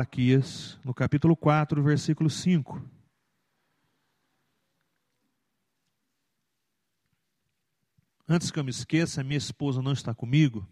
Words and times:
Malaquias, 0.00 0.78
no 0.84 0.94
capítulo 0.94 1.36
4, 1.36 1.82
versículo 1.82 2.30
5. 2.30 2.80
Antes 8.28 8.52
que 8.52 8.60
eu 8.60 8.62
me 8.62 8.70
esqueça, 8.70 9.24
minha 9.24 9.36
esposa 9.36 9.82
não 9.82 9.92
está 9.92 10.14
comigo, 10.14 10.64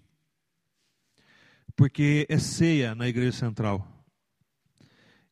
porque 1.74 2.24
é 2.30 2.38
ceia 2.38 2.94
na 2.94 3.08
igreja 3.08 3.36
central. 3.36 3.84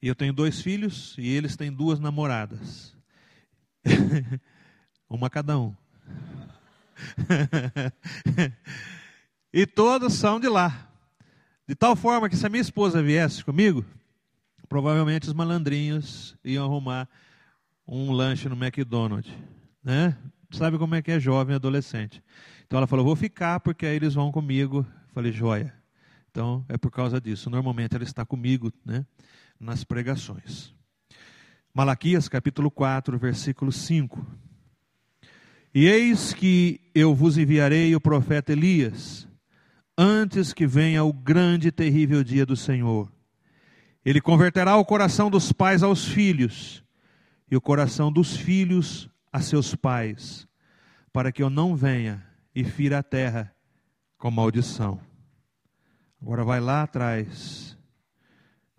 E 0.02 0.08
eu 0.08 0.16
tenho 0.16 0.32
dois 0.32 0.60
filhos 0.60 1.14
e 1.16 1.28
eles 1.28 1.56
têm 1.56 1.72
duas 1.72 2.00
namoradas. 2.00 2.96
Uma 5.08 5.30
cada 5.30 5.56
um. 5.56 5.72
e 9.54 9.64
todos 9.64 10.14
são 10.14 10.40
de 10.40 10.48
lá. 10.48 10.90
De 11.66 11.74
tal 11.74 11.96
forma 11.96 12.28
que 12.28 12.36
se 12.36 12.46
a 12.46 12.50
minha 12.50 12.60
esposa 12.60 13.02
viesse 13.02 13.42
comigo, 13.42 13.84
provavelmente 14.68 15.28
os 15.28 15.32
malandrinhos 15.32 16.36
iam 16.44 16.64
arrumar 16.64 17.08
um 17.88 18.12
lanche 18.12 18.48
no 18.50 18.56
McDonald's, 18.56 19.32
né? 19.82 20.16
Sabe 20.50 20.76
como 20.76 20.94
é 20.94 21.00
que 21.00 21.10
é 21.10 21.18
jovem 21.18 21.54
adolescente. 21.54 22.22
Então 22.66 22.76
ela 22.76 22.86
falou: 22.86 23.04
"Vou 23.04 23.16
ficar 23.16 23.60
porque 23.60 23.86
aí 23.86 23.96
eles 23.96 24.12
vão 24.12 24.30
comigo". 24.30 24.86
Falei: 25.14 25.32
"Joia". 25.32 25.74
Então 26.30 26.64
é 26.68 26.76
por 26.76 26.90
causa 26.90 27.18
disso. 27.18 27.48
Normalmente 27.48 27.94
ela 27.94 28.04
está 28.04 28.26
comigo, 28.26 28.70
né, 28.84 29.06
nas 29.58 29.84
pregações. 29.84 30.74
Malaquias 31.72 32.28
capítulo 32.28 32.70
4, 32.70 33.18
versículo 33.18 33.72
5. 33.72 34.24
E 35.74 35.86
eis 35.86 36.34
que 36.34 36.80
eu 36.94 37.14
vos 37.14 37.38
enviarei 37.38 37.96
o 37.96 38.00
profeta 38.00 38.52
Elias, 38.52 39.26
antes 39.96 40.52
que 40.52 40.66
venha 40.66 41.04
o 41.04 41.12
grande 41.12 41.68
e 41.68 41.72
terrível 41.72 42.24
dia 42.24 42.44
do 42.44 42.56
Senhor. 42.56 43.10
Ele 44.04 44.20
converterá 44.20 44.76
o 44.76 44.84
coração 44.84 45.30
dos 45.30 45.52
pais 45.52 45.82
aos 45.82 46.04
filhos, 46.04 46.84
e 47.50 47.56
o 47.56 47.60
coração 47.60 48.12
dos 48.12 48.36
filhos 48.36 49.08
a 49.32 49.40
seus 49.40 49.74
pais, 49.74 50.46
para 51.12 51.30
que 51.30 51.42
eu 51.42 51.48
não 51.48 51.76
venha 51.76 52.26
e 52.54 52.64
fira 52.64 52.98
a 52.98 53.02
terra 53.02 53.54
com 54.18 54.30
maldição. 54.30 55.00
Agora 56.20 56.44
vai 56.44 56.60
lá 56.60 56.82
atrás, 56.82 57.78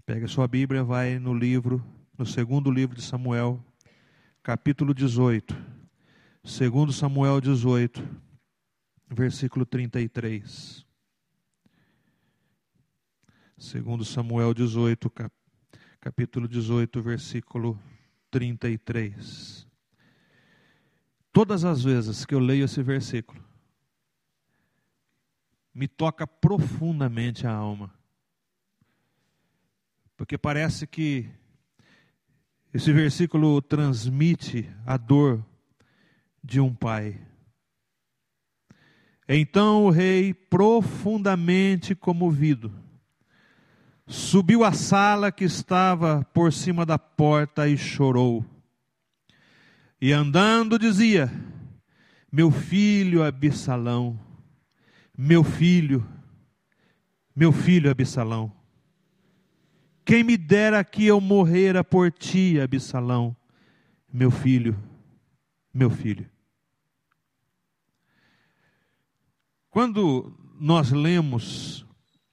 pega 0.06 0.28
sua 0.28 0.48
Bíblia, 0.48 0.84
vai 0.84 1.20
no 1.20 1.34
livro, 1.34 1.84
no 2.18 2.26
segundo 2.26 2.72
livro 2.72 2.96
de 2.96 3.02
Samuel, 3.02 3.64
capítulo 4.42 4.94
18. 4.94 5.56
Segundo 6.44 6.94
Samuel 6.94 7.42
18, 7.42 8.08
versículo 9.10 9.66
33. 9.66 10.85
Segundo 13.66 14.06
Samuel 14.06 14.54
18, 14.54 15.12
capítulo 16.00 16.48
18, 16.48 17.02
versículo 17.02 17.80
33. 18.30 19.68
Todas 21.34 21.66
as 21.66 21.84
vezes 21.84 22.26
que 22.26 22.36
eu 22.36 22.40
leio 22.40 22.66
esse 22.66 22.84
versículo, 22.84 23.44
me 25.74 25.88
toca 25.88 26.28
profundamente 26.28 27.48
a 27.48 27.54
alma. 27.54 27.92
Porque 30.16 30.38
parece 30.38 30.86
que 30.86 31.28
esse 32.72 32.94
versículo 32.94 33.60
transmite 33.64 34.70
a 34.86 34.96
dor 34.96 35.44
de 36.44 36.60
um 36.60 36.72
pai. 36.72 37.20
Então 39.28 39.86
o 39.86 39.90
rei, 39.90 40.36
profundamente 40.36 41.96
comovido, 41.96 42.85
subiu 44.08 44.64
à 44.64 44.72
sala 44.72 45.32
que 45.32 45.44
estava 45.44 46.24
por 46.34 46.54
cima 46.54 46.86
da 46.86 46.98
porta 47.00 47.68
e 47.68 47.78
chorou. 47.78 48.46
E 50.00 50.12
andando 50.12 50.78
dizia: 50.78 51.32
Meu 52.32 52.52
filho 52.52 53.24
Absalão, 53.24 54.20
meu 55.18 55.44
filho, 55.44 56.08
meu 57.36 57.52
filho 57.52 57.90
Absalão, 57.90 58.52
quem 60.04 60.24
me 60.24 60.38
dera 60.38 60.84
que 60.84 61.06
eu 61.06 61.20
morrera 61.20 61.84
por 61.84 62.12
ti, 62.12 62.60
Absalão, 62.60 63.36
meu 64.14 64.30
filho, 64.30 64.78
meu 65.74 65.90
filho. 65.90 66.30
Quando 69.72 70.32
nós 70.58 70.92
lemos 70.92 71.86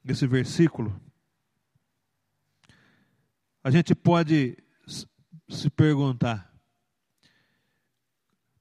esse 0.05 0.27
versículo, 0.27 0.95
a 3.63 3.71
gente 3.71 3.95
pode 3.95 4.57
se 5.49 5.71
perguntar: 5.71 6.53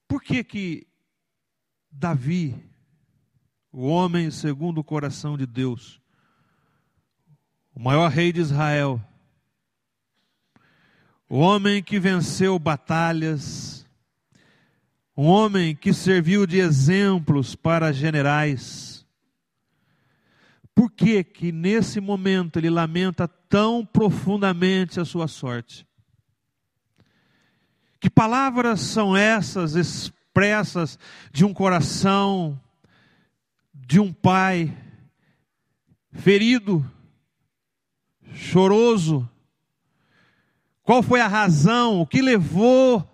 por 0.07 0.21
que 0.21 0.43
que 0.43 0.87
Davi, 1.91 2.55
o 3.71 3.87
homem 3.87 4.31
segundo 4.31 4.79
o 4.79 4.83
coração 4.83 5.37
de 5.37 5.45
Deus, 5.45 6.01
o 7.73 7.79
maior 7.79 8.09
rei 8.09 8.31
de 8.31 8.39
Israel, 8.41 9.01
o 11.27 11.37
homem 11.37 11.81
que 11.81 11.99
venceu 11.99 12.59
batalhas, 12.59 13.87
um 15.15 15.27
homem 15.27 15.75
que 15.75 15.93
serviu 15.93 16.45
de 16.45 16.57
exemplos 16.57 17.55
para 17.55 17.93
generais. 17.93 18.90
Por 20.73 20.91
que 20.91 21.23
que 21.23 21.51
nesse 21.51 21.99
momento 21.99 22.57
ele 22.57 22.69
lamenta 22.69 23.27
tão 23.27 23.85
profundamente 23.85 24.99
a 24.99 25.05
sua 25.05 25.27
sorte? 25.27 25.85
Que 27.99 28.09
palavras 28.09 28.81
são 28.81 29.15
essas 29.15 29.75
expressas 29.75 30.97
de 31.31 31.45
um 31.45 31.53
coração 31.53 32.59
de 33.73 33.99
um 33.99 34.11
pai 34.13 34.75
ferido, 36.13 36.89
choroso? 38.33 39.29
Qual 40.83 41.03
foi 41.03 41.21
a 41.21 41.27
razão, 41.27 41.99
o 41.99 42.07
que 42.07 42.21
levou 42.21 43.07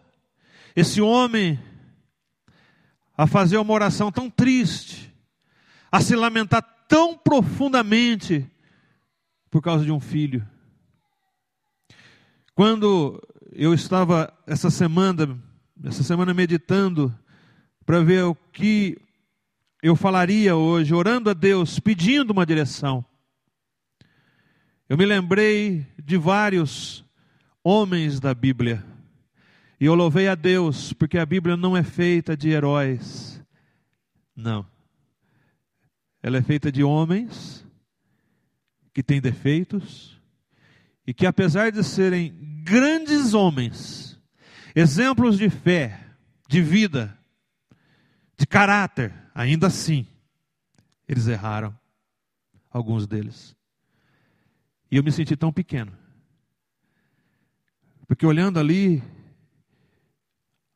esse 0.75 1.01
homem 1.01 1.59
a 3.17 3.25
fazer 3.25 3.57
uma 3.57 3.73
oração 3.73 4.11
tão 4.11 4.29
triste, 4.29 5.11
a 5.91 5.99
se 5.99 6.15
lamentar 6.15 6.76
tão 6.87 7.17
profundamente 7.17 8.49
por 9.49 9.61
causa 9.61 9.83
de 9.83 9.91
um 9.91 9.99
filho. 9.99 10.47
Quando 12.55 13.21
eu 13.51 13.73
estava 13.73 14.33
essa 14.45 14.69
semana, 14.69 15.37
essa 15.83 16.03
semana 16.03 16.33
meditando 16.33 17.13
para 17.85 18.01
ver 18.01 18.23
o 18.23 18.35
que 18.35 18.97
eu 19.81 19.95
falaria 19.95 20.55
hoje, 20.55 20.93
orando 20.93 21.29
a 21.29 21.33
Deus, 21.33 21.79
pedindo 21.79 22.31
uma 22.31 22.45
direção. 22.45 23.05
Eu 24.89 24.97
me 24.97 25.05
lembrei 25.05 25.85
de 26.03 26.17
vários 26.17 27.05
homens 27.63 28.19
da 28.19 28.33
Bíblia 28.33 28.83
e 29.79 29.85
eu 29.85 29.93
louvei 29.93 30.27
a 30.27 30.35
Deus, 30.35 30.91
porque 30.93 31.19
a 31.19 31.25
Bíblia 31.25 31.55
não 31.55 31.77
é 31.77 31.83
feita 31.83 32.35
de 32.35 32.49
heróis. 32.49 33.43
Não. 34.35 34.65
Ela 36.21 36.37
é 36.37 36.41
feita 36.41 36.71
de 36.71 36.83
homens 36.83 37.65
que 38.93 39.03
têm 39.03 39.21
defeitos 39.21 40.19
e 41.05 41.13
que, 41.13 41.25
apesar 41.25 41.71
de 41.71 41.83
serem 41.83 42.33
grandes 42.63 43.33
homens, 43.33 44.19
exemplos 44.75 45.37
de 45.37 45.49
fé, 45.49 46.05
de 46.47 46.61
vida, 46.61 47.17
de 48.37 48.45
caráter, 48.45 49.13
ainda 49.33 49.67
assim, 49.67 50.05
eles 51.07 51.27
erraram. 51.27 51.77
Alguns 52.69 53.07
deles. 53.07 53.55
E 54.91 54.97
eu 54.97 55.03
me 55.03 55.11
senti 55.11 55.35
tão 55.35 55.51
pequeno. 55.51 55.91
Porque 58.07 58.25
olhando 58.25 58.59
ali, 58.59 59.01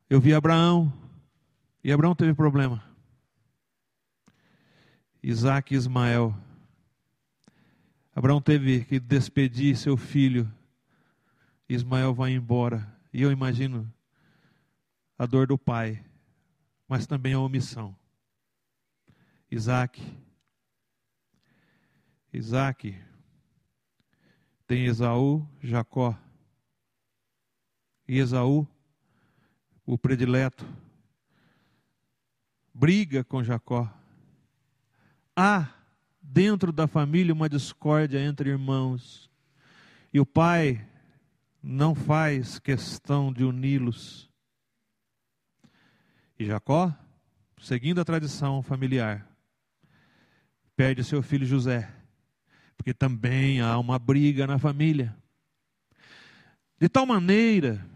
eu 0.08 0.20
vi 0.20 0.34
Abraão, 0.34 0.92
e 1.84 1.92
Abraão 1.92 2.14
teve 2.14 2.34
problema. 2.34 2.82
Isaac 5.22 5.72
e 5.72 5.76
Ismael. 5.76 6.34
Abraão 8.14 8.40
teve 8.40 8.84
que 8.84 8.98
despedir 8.98 9.76
seu 9.76 9.96
filho. 9.96 10.52
Ismael 11.68 12.12
vai 12.12 12.32
embora. 12.32 12.90
E 13.12 13.22
eu 13.22 13.30
imagino 13.30 13.92
a 15.16 15.24
dor 15.26 15.46
do 15.46 15.56
pai, 15.56 16.04
mas 16.88 17.06
também 17.06 17.34
a 17.34 17.38
omissão. 17.38 17.96
Isaac. 19.50 20.02
Isaac 22.32 22.98
tem 24.66 24.86
Esaú, 24.86 25.46
Jacó. 25.60 26.18
E 28.08 28.18
Esaú 28.18 28.66
o 29.84 29.98
predileto, 29.98 30.66
briga 32.72 33.24
com 33.24 33.42
Jacó. 33.42 33.90
Há 35.36 35.68
dentro 36.20 36.72
da 36.72 36.86
família 36.86 37.34
uma 37.34 37.48
discórdia 37.48 38.18
entre 38.18 38.50
irmãos. 38.50 39.30
E 40.12 40.20
o 40.20 40.26
pai 40.26 40.86
não 41.62 41.94
faz 41.94 42.58
questão 42.58 43.32
de 43.32 43.44
uni-los. 43.44 44.30
E 46.38 46.44
Jacó, 46.44 46.92
seguindo 47.60 48.00
a 48.00 48.04
tradição 48.04 48.62
familiar, 48.62 49.26
perde 50.74 51.04
seu 51.04 51.22
filho 51.22 51.46
José, 51.46 51.88
porque 52.76 52.92
também 52.92 53.60
há 53.60 53.78
uma 53.78 53.98
briga 53.98 54.46
na 54.46 54.58
família. 54.58 55.16
De 56.80 56.88
tal 56.88 57.06
maneira 57.06 57.86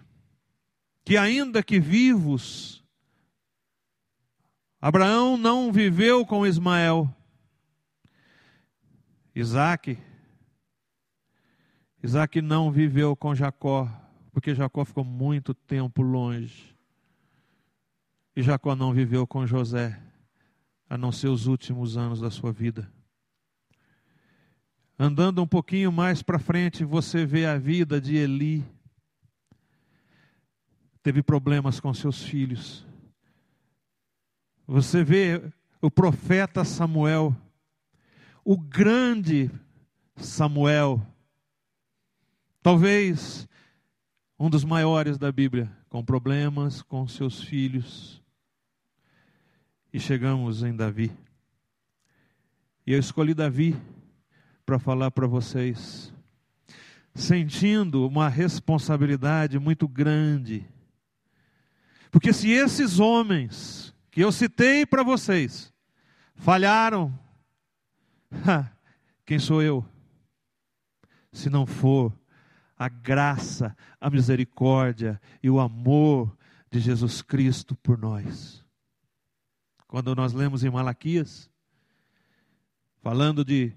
que, 1.04 1.16
ainda 1.16 1.62
que 1.62 1.80
vivos, 1.80 2.84
Abraão 4.80 5.36
não 5.36 5.72
viveu 5.72 6.24
com 6.24 6.46
Ismael. 6.46 7.15
Isaac, 9.38 9.98
Isaac 12.02 12.40
não 12.40 12.72
viveu 12.72 13.14
com 13.14 13.34
Jacó, 13.34 13.86
porque 14.32 14.54
Jacó 14.54 14.82
ficou 14.82 15.04
muito 15.04 15.52
tempo 15.52 16.00
longe. 16.00 16.74
E 18.34 18.42
Jacó 18.42 18.74
não 18.74 18.94
viveu 18.94 19.26
com 19.26 19.46
José, 19.46 20.00
a 20.88 20.96
não 20.96 21.12
ser 21.12 21.28
os 21.28 21.46
últimos 21.46 21.98
anos 21.98 22.18
da 22.18 22.30
sua 22.30 22.50
vida. 22.50 22.90
Andando 24.98 25.42
um 25.42 25.46
pouquinho 25.46 25.92
mais 25.92 26.22
para 26.22 26.38
frente, 26.38 26.82
você 26.82 27.26
vê 27.26 27.44
a 27.44 27.58
vida 27.58 28.00
de 28.00 28.16
Eli. 28.16 28.64
Teve 31.02 31.22
problemas 31.22 31.78
com 31.78 31.92
seus 31.92 32.22
filhos. 32.22 32.86
Você 34.66 35.04
vê 35.04 35.42
o 35.82 35.90
profeta 35.90 36.64
Samuel, 36.64 37.36
o 38.48 38.56
grande 38.56 39.50
Samuel, 40.14 41.04
talvez 42.62 43.48
um 44.38 44.48
dos 44.48 44.64
maiores 44.64 45.18
da 45.18 45.32
Bíblia, 45.32 45.68
com 45.88 46.04
problemas 46.04 46.80
com 46.80 47.08
seus 47.08 47.42
filhos. 47.42 48.22
E 49.92 49.98
chegamos 49.98 50.62
em 50.62 50.76
Davi. 50.76 51.10
E 52.86 52.92
eu 52.92 53.00
escolhi 53.00 53.34
Davi 53.34 53.76
para 54.64 54.78
falar 54.78 55.10
para 55.10 55.26
vocês, 55.26 56.14
sentindo 57.16 58.06
uma 58.06 58.28
responsabilidade 58.28 59.58
muito 59.58 59.88
grande. 59.88 60.64
Porque 62.12 62.32
se 62.32 62.52
esses 62.52 63.00
homens 63.00 63.92
que 64.08 64.20
eu 64.20 64.30
citei 64.30 64.86
para 64.86 65.02
vocês 65.02 65.74
falharam, 66.36 67.25
quem 69.24 69.38
sou 69.38 69.62
eu? 69.62 69.84
Se 71.32 71.50
não 71.50 71.66
for 71.66 72.12
a 72.78 72.88
graça, 72.88 73.76
a 74.00 74.10
misericórdia 74.10 75.20
e 75.42 75.48
o 75.48 75.58
amor 75.58 76.36
de 76.70 76.78
Jesus 76.78 77.22
Cristo 77.22 77.74
por 77.76 77.96
nós. 77.96 78.64
Quando 79.88 80.14
nós 80.14 80.32
lemos 80.32 80.62
em 80.62 80.70
Malaquias, 80.70 81.48
falando 83.00 83.44
de 83.44 83.72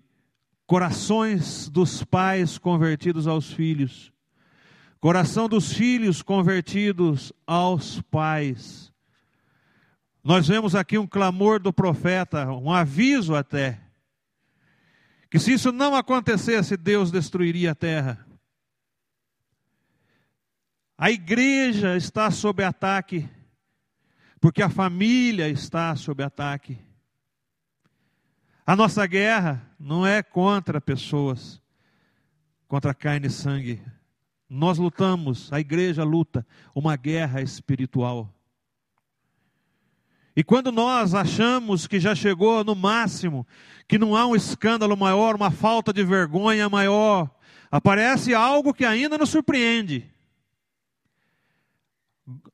corações 0.66 1.70
dos 1.70 2.04
pais 2.04 2.58
convertidos 2.58 3.26
aos 3.26 3.52
filhos, 3.52 4.12
coração 5.00 5.48
dos 5.48 5.72
filhos 5.72 6.22
convertidos 6.22 7.32
aos 7.48 8.02
pais, 8.02 8.92
nós 10.24 10.48
vemos 10.48 10.76
aqui 10.76 10.98
um 10.98 11.08
clamor 11.08 11.60
do 11.60 11.72
profeta, 11.72 12.52
um 12.52 12.72
aviso 12.72 13.34
até, 13.34 13.80
que 15.30 15.38
se 15.38 15.54
isso 15.54 15.72
não 15.72 15.96
acontecesse, 15.96 16.76
Deus 16.76 17.12
destruiria 17.12 17.72
a 17.72 17.76
terra. 17.76 18.26
A 20.98 21.12
igreja 21.12 21.96
está 21.96 22.32
sob 22.32 22.64
ataque, 22.64 23.30
porque 24.42 24.62
a 24.62 24.70
família 24.70 25.48
está 25.48 25.96
sob 25.96 26.24
ataque. 26.24 26.78
A 28.66 28.76
nossa 28.76 29.06
guerra 29.08 29.66
não 29.80 30.06
é 30.06 30.22
contra 30.22 30.82
pessoas, 30.82 31.62
contra 32.68 32.94
carne 32.94 33.28
e 33.28 33.32
sangue. 33.32 33.82
Nós 34.50 34.78
lutamos, 34.78 35.52
a 35.54 35.60
igreja 35.60 36.04
luta, 36.04 36.46
uma 36.74 36.96
guerra 36.96 37.42
espiritual. 37.42 38.34
E 40.36 40.44
quando 40.44 40.72
nós 40.72 41.14
achamos 41.14 41.88
que 41.88 42.00
já 42.00 42.16
chegou 42.16 42.64
no 42.64 42.76
máximo, 42.76 43.46
que 43.90 43.98
não 43.98 44.16
há 44.16 44.28
um 44.28 44.36
escândalo 44.36 44.96
maior, 44.96 45.36
uma 45.36 45.50
falta 45.50 45.92
de 45.92 46.04
vergonha 46.04 46.70
maior, 46.70 47.28
aparece 47.72 48.36
algo 48.36 48.72
que 48.72 48.86
ainda 48.86 49.18
nos 49.18 49.32
surpreende. 49.32 50.08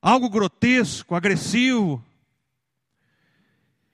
Algo 0.00 0.30
grotesco, 0.30 1.14
agressivo. 1.14 2.02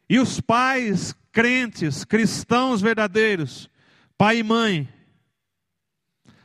E 0.08 0.20
os 0.20 0.40
pais 0.40 1.16
crentes, 1.32 2.04
cristãos 2.04 2.80
verdadeiros, 2.80 3.68
pai 4.16 4.38
e 4.38 4.42
mãe, 4.44 4.88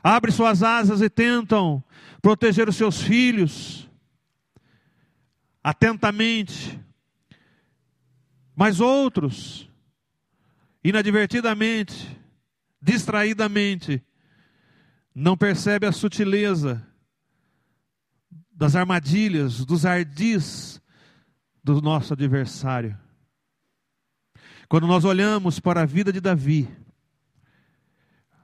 abrem 0.04 0.34
suas 0.34 0.64
asas 0.64 1.00
e 1.00 1.12
tentam 1.12 1.84
proteger 2.24 2.68
os 2.68 2.76
seus 2.76 3.04
filhos 3.04 3.88
atentamente, 5.64 6.80
mas 8.56 8.80
outros, 8.80 9.67
inadvertidamente, 10.90 12.18
distraidamente, 12.82 14.02
não 15.14 15.36
percebem 15.36 15.90
a 15.90 15.92
sutileza 15.92 16.82
das 18.50 18.74
armadilhas, 18.74 19.66
dos 19.66 19.86
ardis 19.86 20.82
do 21.62 21.82
nosso 21.82 22.14
adversário. 22.14 22.98
Quando 24.70 24.88
nós 24.88 25.04
olhamos 25.04 25.60
para 25.60 25.82
a 25.82 25.86
vida 25.86 26.14
de 26.14 26.22
Davi, 26.22 26.70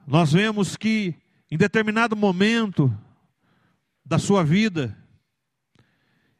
nós 0.06 0.32
vemos 0.32 0.76
que 0.76 1.14
em 1.50 1.56
determinado 1.56 2.14
momento 2.14 2.94
da 4.04 4.18
sua 4.18 4.44
vida, 4.44 4.94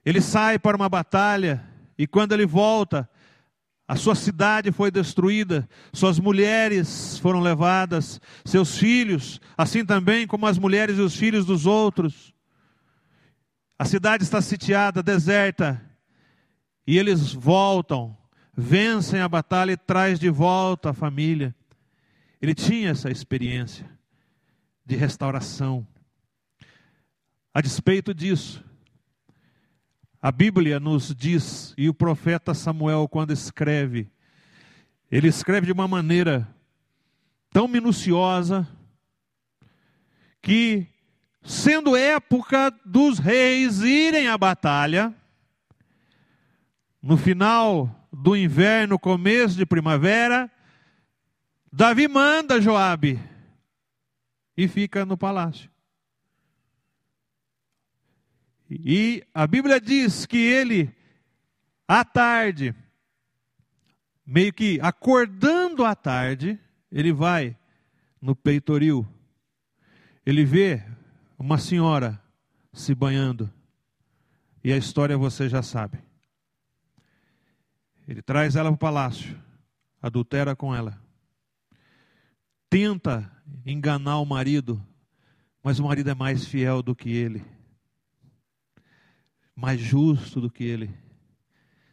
ele 0.04 0.20
sai 0.20 0.58
para 0.58 0.76
uma 0.76 0.88
batalha 0.88 1.64
e 1.96 2.06
quando 2.06 2.32
ele 2.32 2.44
volta, 2.44 3.08
a 3.86 3.96
sua 3.96 4.14
cidade 4.14 4.72
foi 4.72 4.90
destruída, 4.90 5.68
suas 5.92 6.18
mulheres 6.18 7.18
foram 7.18 7.40
levadas, 7.40 8.20
seus 8.44 8.78
filhos, 8.78 9.40
assim 9.56 9.84
também 9.84 10.26
como 10.26 10.46
as 10.46 10.58
mulheres 10.58 10.96
e 10.96 11.02
os 11.02 11.14
filhos 11.14 11.44
dos 11.44 11.66
outros. 11.66 12.34
A 13.78 13.84
cidade 13.84 14.24
está 14.24 14.40
sitiada, 14.40 15.02
deserta, 15.02 15.84
e 16.86 16.98
eles 16.98 17.32
voltam, 17.32 18.16
vencem 18.56 19.20
a 19.20 19.28
batalha 19.28 19.72
e 19.72 19.76
traz 19.76 20.18
de 20.18 20.30
volta 20.30 20.90
a 20.90 20.94
família. 20.94 21.54
Ele 22.40 22.54
tinha 22.54 22.90
essa 22.90 23.10
experiência 23.10 23.90
de 24.84 24.96
restauração. 24.96 25.86
A 27.52 27.60
despeito 27.60 28.14
disso, 28.14 28.64
a 30.24 30.32
Bíblia 30.32 30.80
nos 30.80 31.14
diz, 31.14 31.74
e 31.76 31.86
o 31.86 31.92
profeta 31.92 32.54
Samuel, 32.54 33.06
quando 33.06 33.30
escreve, 33.30 34.10
ele 35.10 35.28
escreve 35.28 35.66
de 35.66 35.72
uma 35.72 35.86
maneira 35.86 36.48
tão 37.50 37.68
minuciosa, 37.68 38.66
que, 40.40 40.86
sendo 41.42 41.94
época 41.94 42.74
dos 42.86 43.18
reis 43.18 43.82
irem 43.82 44.26
à 44.26 44.38
batalha, 44.38 45.14
no 47.02 47.18
final 47.18 48.08
do 48.10 48.34
inverno, 48.34 48.98
começo 48.98 49.58
de 49.58 49.66
primavera, 49.66 50.50
Davi 51.70 52.08
manda 52.08 52.62
Joabe 52.62 53.20
e 54.56 54.66
fica 54.68 55.04
no 55.04 55.18
palácio. 55.18 55.73
E 58.82 59.22
a 59.32 59.46
Bíblia 59.46 59.80
diz 59.80 60.26
que 60.26 60.38
ele, 60.38 60.92
à 61.86 62.04
tarde, 62.04 62.74
meio 64.26 64.52
que 64.52 64.80
acordando 64.80 65.84
à 65.84 65.94
tarde, 65.94 66.58
ele 66.90 67.12
vai 67.12 67.56
no 68.20 68.34
peitoril. 68.34 69.06
Ele 70.26 70.44
vê 70.44 70.82
uma 71.38 71.58
senhora 71.58 72.20
se 72.72 72.94
banhando. 72.94 73.52
E 74.62 74.72
a 74.72 74.76
história 74.76 75.16
você 75.16 75.48
já 75.48 75.62
sabe. 75.62 75.98
Ele 78.08 78.22
traz 78.22 78.56
ela 78.56 78.70
para 78.70 78.74
o 78.74 78.78
palácio, 78.78 79.40
adultera 80.02 80.56
com 80.56 80.74
ela. 80.74 81.00
Tenta 82.68 83.30
enganar 83.64 84.18
o 84.18 84.26
marido, 84.26 84.84
mas 85.62 85.78
o 85.78 85.84
marido 85.84 86.10
é 86.10 86.14
mais 86.14 86.44
fiel 86.46 86.82
do 86.82 86.94
que 86.94 87.10
ele 87.10 87.54
mais 89.54 89.80
justo 89.80 90.40
do 90.40 90.50
que 90.50 90.64
ele, 90.64 90.90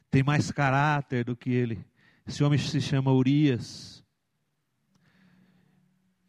tem 0.10 0.24
mais 0.24 0.52
caráter 0.52 1.24
do 1.24 1.36
que 1.36 1.52
ele. 1.52 1.86
Esse 2.28 2.44
homem 2.44 2.60
se 2.60 2.82
chama 2.82 3.12
Urias. 3.12 4.04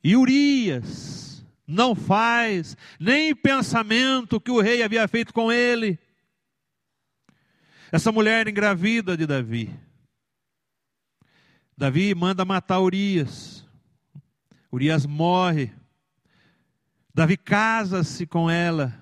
E 0.05 0.17
Urias 0.17 1.45
não 1.67 1.95
faz, 1.95 2.77
nem 2.99 3.35
pensamento 3.35 4.41
que 4.41 4.51
o 4.51 4.61
rei 4.61 4.83
havia 4.83 5.07
feito 5.09 5.33
com 5.33 5.51
ele. 5.51 5.99
Essa 7.91 8.11
mulher 8.11 8.49
engravida 8.49 9.17
de 9.17 9.27
Davi. 9.27 9.71
Davi 11.77 12.15
manda 12.15 12.45
matar 12.45 12.81
Urias. 12.81 13.67
Urias 14.71 15.05
morre. 15.05 15.73
Davi 17.15 17.37
casa-se 17.37 18.27
com 18.27 18.49
ela. 18.49 19.02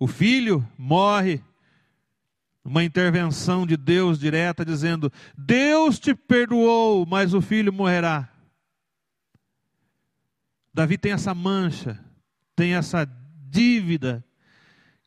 O 0.00 0.06
filho 0.06 0.66
morre. 0.78 1.44
Uma 2.64 2.82
intervenção 2.84 3.66
de 3.66 3.76
Deus 3.76 4.18
direta 4.18 4.64
dizendo: 4.64 5.12
Deus 5.36 5.98
te 5.98 6.14
perdoou, 6.14 7.06
mas 7.06 7.34
o 7.34 7.40
filho 7.40 7.72
morrerá. 7.72 8.28
Davi 10.72 10.96
tem 10.96 11.12
essa 11.12 11.34
mancha, 11.34 12.02
tem 12.56 12.74
essa 12.74 13.06
dívida, 13.50 14.24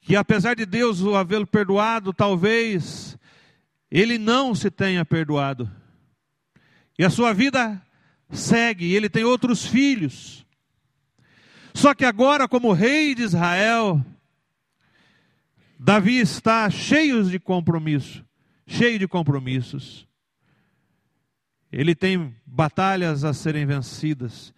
que 0.01 0.15
apesar 0.15 0.55
de 0.55 0.65
Deus 0.65 1.01
o 1.01 1.15
havê-lo 1.15 1.47
perdoado, 1.47 2.11
talvez 2.11 3.17
ele 3.89 4.17
não 4.17 4.53
se 4.53 4.69
tenha 4.69 5.05
perdoado. 5.05 5.71
E 6.99 7.05
a 7.05 7.09
sua 7.09 7.33
vida 7.33 7.81
segue, 8.29 8.93
ele 8.93 9.09
tem 9.09 9.23
outros 9.23 9.65
filhos. 9.65 10.45
Só 11.73 11.93
que 11.93 12.03
agora, 12.03 12.47
como 12.47 12.73
rei 12.73 13.15
de 13.15 13.23
Israel, 13.23 14.03
Davi 15.85 16.17
está 16.17 16.69
cheio 16.69 17.29
de 17.29 17.37
compromisso, 17.37 18.25
cheio 18.65 18.97
de 18.97 19.05
compromissos. 19.05 20.07
Ele 21.69 21.93
tem 21.93 22.33
batalhas 22.45 23.25
a 23.25 23.33
serem 23.33 23.65
vencidas. 23.65 24.53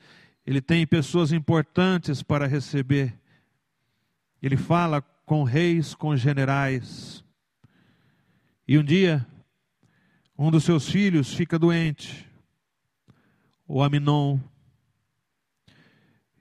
Ele 0.46 0.62
tem 0.62 0.86
pessoas 0.86 1.32
importantes 1.32 2.22
para 2.22 2.46
receber. 2.46 3.20
Ele 4.40 4.56
fala 4.56 5.02
com 5.26 5.42
reis, 5.42 5.96
com 5.96 6.16
generais. 6.16 7.26
E 8.68 8.78
um 8.78 8.84
dia, 8.84 9.26
um 10.38 10.52
dos 10.52 10.64
seus 10.64 10.88
filhos 10.88 11.34
fica 11.34 11.58
doente, 11.58 12.30
o 13.68 13.82
Aminon, 13.82 14.40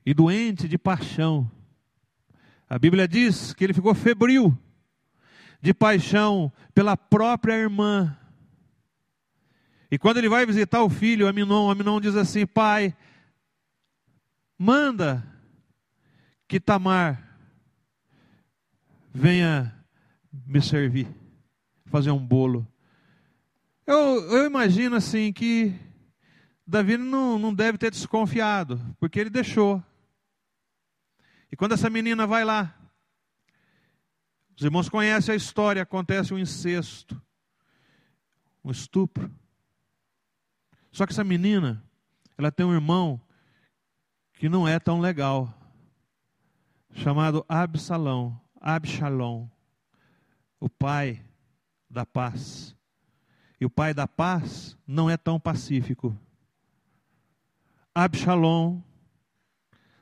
e 0.05 0.13
doente 0.13 0.69
de 0.69 0.77
paixão. 0.77 1.51
A 2.69 2.79
Bíblia 2.79 3.09
diz 3.09 3.55
que 3.55 3.65
ele 3.65 3.73
ficou 3.73 3.95
febril 3.95 4.55
de 5.65 5.73
paixão 5.73 6.53
pela 6.75 6.95
própria 6.95 7.55
irmã. 7.55 8.15
E 9.91 9.97
quando 9.97 10.19
ele 10.19 10.29
vai 10.29 10.45
visitar 10.45 10.83
o 10.83 10.91
filho, 10.91 11.27
Aminon, 11.27 11.71
Aminon 11.71 12.03
diz 12.03 12.15
assim: 12.17 12.47
Pai, 12.47 12.95
manda 14.59 15.27
que 16.47 16.61
Tamar 16.61 17.39
venha 19.11 19.75
me 20.47 20.61
servir, 20.61 21.09
fazer 21.87 22.11
um 22.11 22.19
bolo. 22.19 22.69
Eu, 23.87 23.97
eu 24.33 24.45
imagino 24.45 24.97
assim 24.97 25.33
que 25.33 25.75
Davi 26.67 26.99
não, 26.99 27.39
não 27.39 27.55
deve 27.55 27.79
ter 27.79 27.91
desconfiado, 27.91 28.79
porque 29.01 29.19
ele 29.19 29.31
deixou. 29.31 29.83
E 31.51 31.57
quando 31.57 31.73
essa 31.73 31.89
menina 31.89 32.27
vai 32.27 32.45
lá, 32.45 32.84
os 34.57 34.63
irmãos 34.63 34.89
conhecem 34.89 35.33
a 35.33 35.37
história, 35.37 35.83
acontece 35.83 36.33
um 36.33 36.39
incesto, 36.39 37.21
um 38.65 38.71
estupro. 38.71 39.31
Só 40.93 41.07
que 41.07 41.13
essa 41.13 41.25
menina, 41.25 41.83
ela 42.39 42.53
tem 42.53 42.65
um 42.65 42.73
irmão 42.73 43.21
que 44.35 44.49
não 44.49 44.67
é 44.67 44.79
tão 44.79 45.01
legal, 45.01 45.53
chamado 46.93 47.45
Absalão, 47.49 48.41
Absalom, 48.61 49.49
o 50.61 50.69
pai 50.69 51.25
da 51.91 52.07
paz. 52.07 52.77
E 53.61 53.65
o 53.65 53.71
pai 53.71 53.93
da 53.93 54.07
paz 54.07 54.77
não 54.87 55.11
é 55.11 55.17
tão 55.17 55.41
pacífico. 55.41 56.17
Absalom 57.95 58.81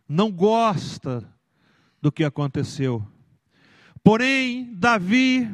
não 0.08 0.30
gosta 0.30 1.26
do 2.00 2.12
que 2.12 2.24
aconteceu. 2.24 3.06
Porém, 4.04 4.72
Davi, 4.74 5.50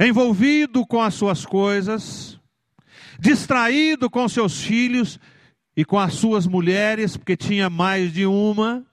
envolvido 0.00 0.86
com 0.86 1.00
as 1.00 1.14
suas 1.14 1.44
coisas, 1.44 2.38
distraído 3.18 4.08
com 4.08 4.28
seus 4.28 4.62
filhos, 4.62 5.18
e 5.76 5.84
com 5.84 5.98
as 5.98 6.14
suas 6.14 6.46
mulheres, 6.46 7.16
porque 7.16 7.36
tinha 7.36 7.70
mais 7.70 8.12
de 8.12 8.26
uma. 8.26 8.84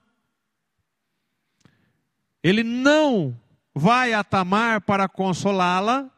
Ele 2.42 2.62
não 2.62 3.38
vai 3.74 4.12
a 4.12 4.24
Tamar 4.24 4.80
para 4.80 5.08
consolá-la, 5.08 6.10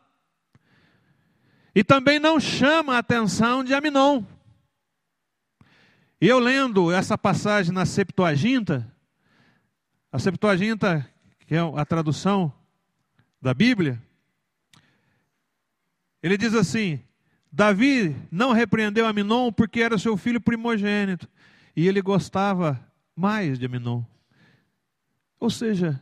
e 1.75 1.83
também 1.83 2.19
não 2.19 2.39
chama 2.39 2.95
a 2.95 2.99
atenção 2.99 3.65
de 3.65 3.75
Aminon. 3.75 4.25
E 6.21 6.29
eu 6.29 6.39
lendo 6.39 6.93
essa 6.93 7.19
passagem 7.19 7.73
na 7.73 7.85
Septuaginta, 7.85 8.89
a 10.13 10.19
Septuaginta, 10.19 11.09
que 11.53 11.57
é 11.57 11.61
a 11.61 11.85
tradução 11.85 12.51
da 13.39 13.53
Bíblia, 13.53 14.03
ele 16.23 16.39
diz 16.39 16.55
assim: 16.55 16.99
Davi 17.53 18.17
não 18.31 18.53
repreendeu 18.53 19.07
Aminon 19.07 19.53
porque 19.53 19.83
era 19.83 19.99
seu 19.99 20.17
filho 20.17 20.41
primogênito 20.41 21.29
e 21.77 21.87
ele 21.87 22.01
gostava 22.01 22.81
mais 23.15 23.59
de 23.59 23.67
Aminon. 23.67 24.03
Ou 25.39 25.51
seja, 25.51 26.01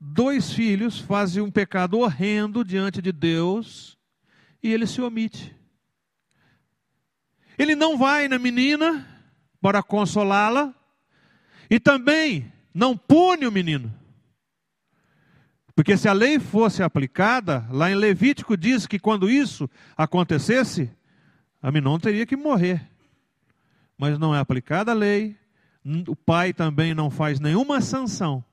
dois 0.00 0.54
filhos 0.54 0.98
fazem 0.98 1.42
um 1.42 1.50
pecado 1.50 1.98
horrendo 1.98 2.64
diante 2.64 3.02
de 3.02 3.12
Deus 3.12 3.98
e 4.62 4.72
ele 4.72 4.86
se 4.86 5.02
omite. 5.02 5.54
Ele 7.58 7.76
não 7.76 7.98
vai 7.98 8.26
na 8.26 8.38
menina 8.38 9.06
para 9.60 9.82
consolá-la 9.82 10.74
e 11.68 11.78
também 11.78 12.50
não 12.72 12.96
pune 12.96 13.46
o 13.46 13.52
menino. 13.52 14.00
Porque 15.74 15.96
se 15.96 16.08
a 16.08 16.12
lei 16.12 16.38
fosse 16.38 16.82
aplicada, 16.82 17.66
lá 17.70 17.90
em 17.90 17.94
Levítico 17.94 18.56
diz 18.56 18.86
que 18.86 18.98
quando 18.98 19.30
isso 19.30 19.68
acontecesse, 19.96 20.90
Aminon 21.62 21.98
teria 21.98 22.26
que 22.26 22.36
morrer. 22.36 22.86
Mas 23.96 24.18
não 24.18 24.34
é 24.34 24.38
aplicada 24.38 24.90
a 24.90 24.94
lei, 24.94 25.36
o 26.06 26.14
pai 26.14 26.52
também 26.52 26.94
não 26.94 27.10
faz 27.10 27.40
nenhuma 27.40 27.80
sanção 27.80 28.44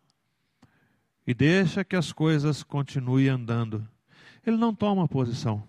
e 1.29 1.33
deixa 1.33 1.83
que 1.83 1.95
as 1.95 2.11
coisas 2.11 2.63
continuem 2.63 3.29
andando. 3.29 3.87
Ele 4.43 4.57
não 4.57 4.73
toma 4.73 5.07
posição. 5.07 5.63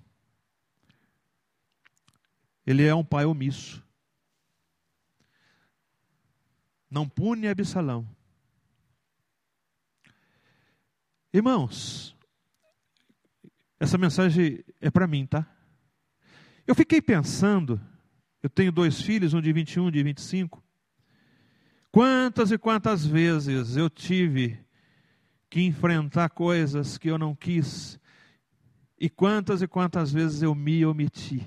Ele 2.67 2.87
é 2.87 2.95
um 2.95 3.05
pai 3.05 3.27
omisso. 3.27 3.83
Não 6.91 7.07
pune 7.07 7.47
Absalão. 7.47 8.09
Irmãos, 11.33 12.17
essa 13.79 13.97
mensagem 13.97 14.65
é 14.81 14.91
para 14.91 15.07
mim, 15.07 15.25
tá? 15.25 15.49
Eu 16.67 16.75
fiquei 16.75 17.01
pensando, 17.01 17.81
eu 18.43 18.51
tenho 18.51 18.73
dois 18.73 19.01
filhos, 19.01 19.33
um 19.33 19.41
de 19.41 19.53
21 19.53 19.85
e 19.85 19.87
um 19.87 19.91
de 19.93 20.03
25. 20.03 20.61
Quantas 21.93 22.51
e 22.51 22.59
quantas 22.59 23.07
vezes 23.07 23.77
eu 23.77 23.89
tive 23.89 24.59
que 25.49 25.63
enfrentar 25.63 26.31
coisas 26.31 26.99
que 26.99 27.09
eu 27.09 27.17
não 27.17 27.33
quis, 27.33 27.99
e 28.99 29.09
quantas 29.09 29.63
e 29.63 29.69
quantas 29.69 30.13
vezes 30.13 30.43
eu 30.43 30.53
me 30.53 30.85
omiti, 30.85 31.47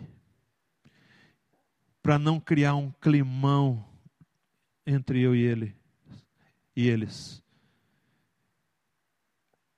para 2.01 2.17
não 2.17 2.39
criar 2.39 2.75
um 2.75 2.89
climão 3.01 3.85
entre 4.87 5.19
eu 5.21 5.35
e 5.35 5.41
ele 5.41 5.75
e 6.73 6.87
eles. 6.87 7.42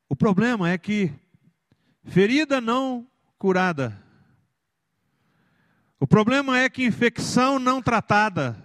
O 0.08 0.16
problema 0.16 0.70
é 0.70 0.78
que 0.78 1.12
ferida 2.04 2.62
não 2.62 3.08
curada. 3.38 4.02
O 6.00 6.06
problema 6.06 6.60
é 6.60 6.70
que 6.70 6.86
infecção 6.86 7.58
não 7.58 7.82
tratada 7.82 8.56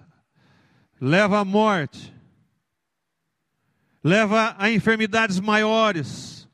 leva 1.00 1.40
à 1.40 1.44
morte, 1.44 2.14
leva 4.04 4.54
a 4.58 4.70
enfermidades 4.70 5.40
maiores. 5.40 6.46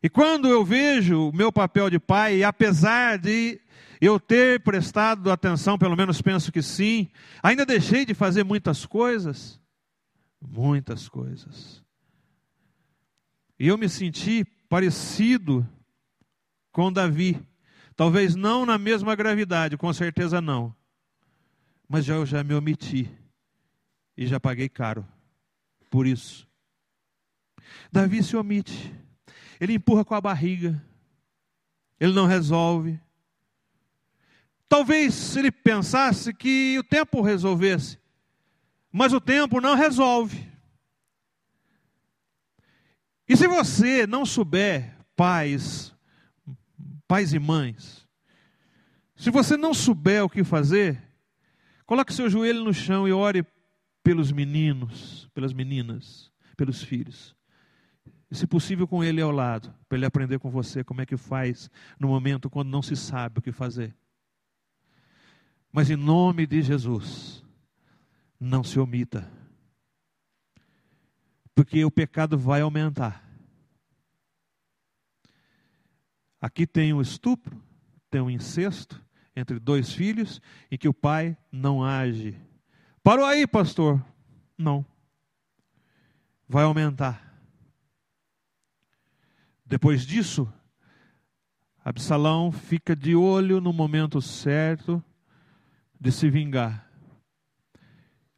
E 0.00 0.08
quando 0.08 0.46
eu 0.46 0.64
vejo 0.64 1.30
o 1.30 1.32
meu 1.34 1.50
papel 1.50 1.90
de 1.90 1.98
pai, 1.98 2.44
apesar 2.44 3.18
de 3.18 3.60
eu 4.00 4.20
ter 4.20 4.60
prestado 4.60 5.32
atenção, 5.32 5.76
pelo 5.76 5.96
menos 5.96 6.22
penso 6.22 6.52
que 6.52 6.62
sim, 6.62 7.08
ainda 7.42 7.66
deixei 7.66 8.04
de 8.04 8.14
fazer 8.14 8.44
muitas 8.44 8.86
coisas, 8.86 9.60
muitas 10.40 11.08
coisas. 11.08 11.85
E 13.58 13.68
eu 13.68 13.78
me 13.78 13.88
senti 13.88 14.44
parecido 14.68 15.66
com 16.70 16.92
Davi. 16.92 17.40
Talvez 17.96 18.34
não 18.34 18.66
na 18.66 18.76
mesma 18.76 19.14
gravidade, 19.14 19.76
com 19.76 19.92
certeza 19.92 20.40
não. 20.40 20.74
mas 21.88 22.04
já 22.04 22.14
eu 22.14 22.26
já 22.26 22.42
me 22.42 22.52
omiti 22.52 23.10
e 24.16 24.26
já 24.26 24.40
paguei 24.40 24.68
caro 24.68 25.06
por 25.90 26.06
isso. 26.06 26.46
Davi 27.90 28.22
se 28.22 28.36
omite, 28.36 28.92
ele 29.60 29.74
empurra 29.74 30.04
com 30.04 30.14
a 30.14 30.20
barriga, 30.20 30.82
ele 31.98 32.12
não 32.12 32.26
resolve. 32.26 33.00
Talvez 34.68 35.36
ele 35.36 35.50
pensasse 35.50 36.34
que 36.34 36.76
o 36.78 36.84
tempo 36.84 37.22
resolvesse, 37.22 37.98
mas 38.92 39.12
o 39.12 39.20
tempo 39.20 39.60
não 39.60 39.74
resolve. 39.74 40.50
E 43.28 43.36
se 43.36 43.48
você 43.48 44.06
não 44.06 44.24
souber, 44.24 44.96
pais, 45.16 45.94
pais 47.08 47.32
e 47.32 47.38
mães, 47.38 48.06
se 49.16 49.30
você 49.30 49.56
não 49.56 49.74
souber 49.74 50.24
o 50.24 50.28
que 50.28 50.44
fazer, 50.44 51.02
coloque 51.84 52.14
seu 52.14 52.30
joelho 52.30 52.62
no 52.62 52.72
chão 52.72 53.08
e 53.08 53.12
ore 53.12 53.44
pelos 54.02 54.30
meninos, 54.30 55.28
pelas 55.34 55.52
meninas, 55.52 56.30
pelos 56.56 56.82
filhos. 56.82 57.34
E 58.30 58.34
se 58.36 58.46
possível 58.46 58.86
com 58.86 59.02
ele 59.02 59.20
ao 59.20 59.30
lado, 59.30 59.74
para 59.88 59.98
ele 59.98 60.06
aprender 60.06 60.38
com 60.38 60.50
você 60.50 60.84
como 60.84 61.00
é 61.00 61.06
que 61.06 61.16
faz 61.16 61.70
no 61.98 62.08
momento 62.08 62.50
quando 62.50 62.70
não 62.70 62.82
se 62.82 62.94
sabe 62.94 63.38
o 63.38 63.42
que 63.42 63.52
fazer. 63.52 63.94
Mas 65.72 65.90
em 65.90 65.96
nome 65.96 66.46
de 66.46 66.62
Jesus, 66.62 67.44
não 68.38 68.62
se 68.62 68.78
omita 68.78 69.30
porque 71.56 71.82
o 71.86 71.90
pecado 71.90 72.36
vai 72.36 72.60
aumentar. 72.60 73.24
Aqui 76.38 76.66
tem 76.66 76.92
o 76.92 77.00
estupro, 77.00 77.60
tem 78.10 78.20
o 78.20 78.28
incesto 78.28 79.02
entre 79.34 79.58
dois 79.58 79.90
filhos, 79.90 80.40
em 80.70 80.76
que 80.76 80.86
o 80.86 80.92
pai 80.92 81.34
não 81.50 81.82
age. 81.82 82.38
Parou 83.02 83.24
aí, 83.24 83.46
pastor? 83.46 84.04
Não. 84.56 84.84
Vai 86.46 86.64
aumentar. 86.64 87.40
Depois 89.64 90.06
disso, 90.06 90.52
Absalão 91.82 92.52
fica 92.52 92.94
de 92.94 93.16
olho 93.16 93.62
no 93.62 93.72
momento 93.72 94.20
certo 94.20 95.02
de 95.98 96.12
se 96.12 96.28
vingar. 96.28 96.90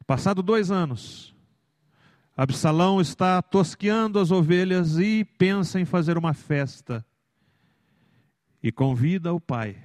Passado 0.07 0.41
dois 0.41 0.71
anos, 0.71 1.35
Absalão 2.41 3.01
está 3.01 3.41
tosqueando 3.41 4.17
as 4.17 4.31
ovelhas 4.31 4.97
e 4.97 5.25
pensa 5.25 5.77
em 5.77 5.83
fazer 5.83 6.17
uma 6.17 6.33
festa. 6.33 7.05
E 8.63 8.71
convida 8.71 9.33
o 9.33 9.41
pai: 9.41 9.75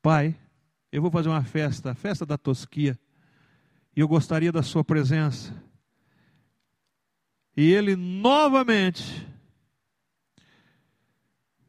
Pai, 0.00 0.34
eu 0.90 1.02
vou 1.02 1.10
fazer 1.10 1.28
uma 1.28 1.44
festa, 1.44 1.90
a 1.90 1.94
festa 1.94 2.24
da 2.24 2.38
tosquia, 2.38 2.98
e 3.94 4.00
eu 4.00 4.08
gostaria 4.08 4.50
da 4.50 4.62
sua 4.62 4.82
presença. 4.82 5.54
E 7.54 7.70
ele 7.70 7.96
novamente 7.96 9.28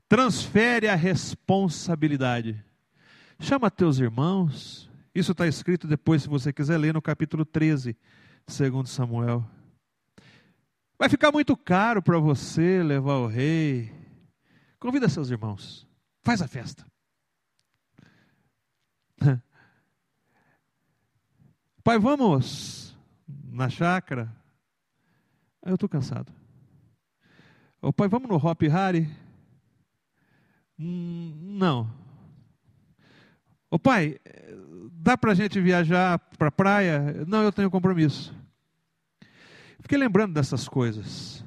transfere 0.08 0.88
a 0.88 0.96
responsabilidade. 0.96 2.64
Chama 3.38 3.70
teus 3.70 4.00
irmãos. 4.00 4.90
Isso 5.14 5.34
está 5.34 5.46
escrito 5.46 5.90
depois, 5.90 6.22
se 6.22 6.30
você 6.30 6.54
quiser 6.54 6.78
ler, 6.78 6.94
no 6.94 7.02
capítulo 7.02 7.44
13, 7.44 7.98
segundo 8.48 8.88
Samuel. 8.88 9.46
Vai 10.98 11.10
ficar 11.10 11.32
muito 11.32 11.58
caro 11.58 12.02
para 12.02 12.18
você 12.20 12.82
levar 12.84 13.18
o 13.18 13.28
rei. 13.28 13.92
Convida 14.80 15.10
seus 15.10 15.30
irmãos. 15.30 15.88
Faz 16.22 16.42
a 16.42 16.48
festa. 16.48 16.86
Pai, 21.84 22.00
vamos 22.00 22.98
na 23.28 23.70
chácara. 23.70 24.34
Eu 25.66 25.76
estou 25.76 25.90
cansado. 25.90 26.32
Ô 27.82 27.92
pai, 27.92 28.08
vamos 28.08 28.30
no 28.30 28.36
Hop 28.36 28.62
Harry? 28.64 29.10
Hum, 30.80 31.38
não. 31.58 31.94
Ô 33.70 33.78
pai, 33.78 34.20
dá 34.92 35.18
para 35.18 35.32
a 35.32 35.36
gente 35.36 35.60
viajar 35.60 36.18
para 36.38 36.48
a 36.48 36.52
praia? 36.52 37.26
Não, 37.28 37.44
eu 37.44 37.52
tenho 37.52 37.70
compromisso. 37.70 38.34
Fiquei 39.84 39.98
lembrando 39.98 40.34
dessas 40.34 40.66
coisas 40.66 41.44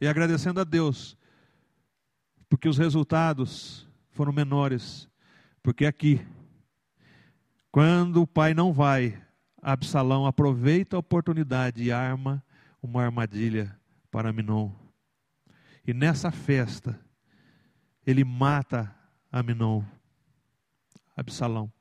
e 0.00 0.06
agradecendo 0.06 0.60
a 0.60 0.64
Deus, 0.64 1.18
porque 2.48 2.68
os 2.68 2.78
resultados 2.78 3.88
foram 4.12 4.32
menores. 4.32 5.08
Porque 5.60 5.84
aqui, 5.84 6.24
quando 7.72 8.22
o 8.22 8.26
pai 8.26 8.54
não 8.54 8.72
vai, 8.72 9.20
Absalão 9.60 10.26
aproveita 10.26 10.94
a 10.94 11.00
oportunidade 11.00 11.82
e 11.82 11.90
arma 11.90 12.40
uma 12.80 13.02
armadilha 13.02 13.76
para 14.12 14.32
Minon. 14.32 14.70
E 15.84 15.92
nessa 15.92 16.30
festa, 16.30 17.00
ele 18.06 18.22
mata 18.22 18.94
Aminon, 19.32 19.82
Absalão. 21.16 21.72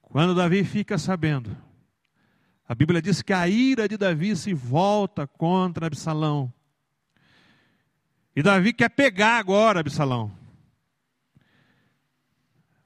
Quando 0.00 0.34
Davi 0.34 0.64
fica 0.64 0.96
sabendo, 0.96 1.54
a 2.72 2.74
Bíblia 2.74 3.02
diz 3.02 3.20
que 3.20 3.34
a 3.34 3.46
ira 3.46 3.86
de 3.86 3.98
Davi 3.98 4.34
se 4.34 4.54
volta 4.54 5.26
contra 5.26 5.88
Absalão. 5.88 6.50
E 8.34 8.42
Davi 8.42 8.72
quer 8.72 8.88
pegar 8.88 9.36
agora 9.36 9.80
Absalão. 9.80 10.32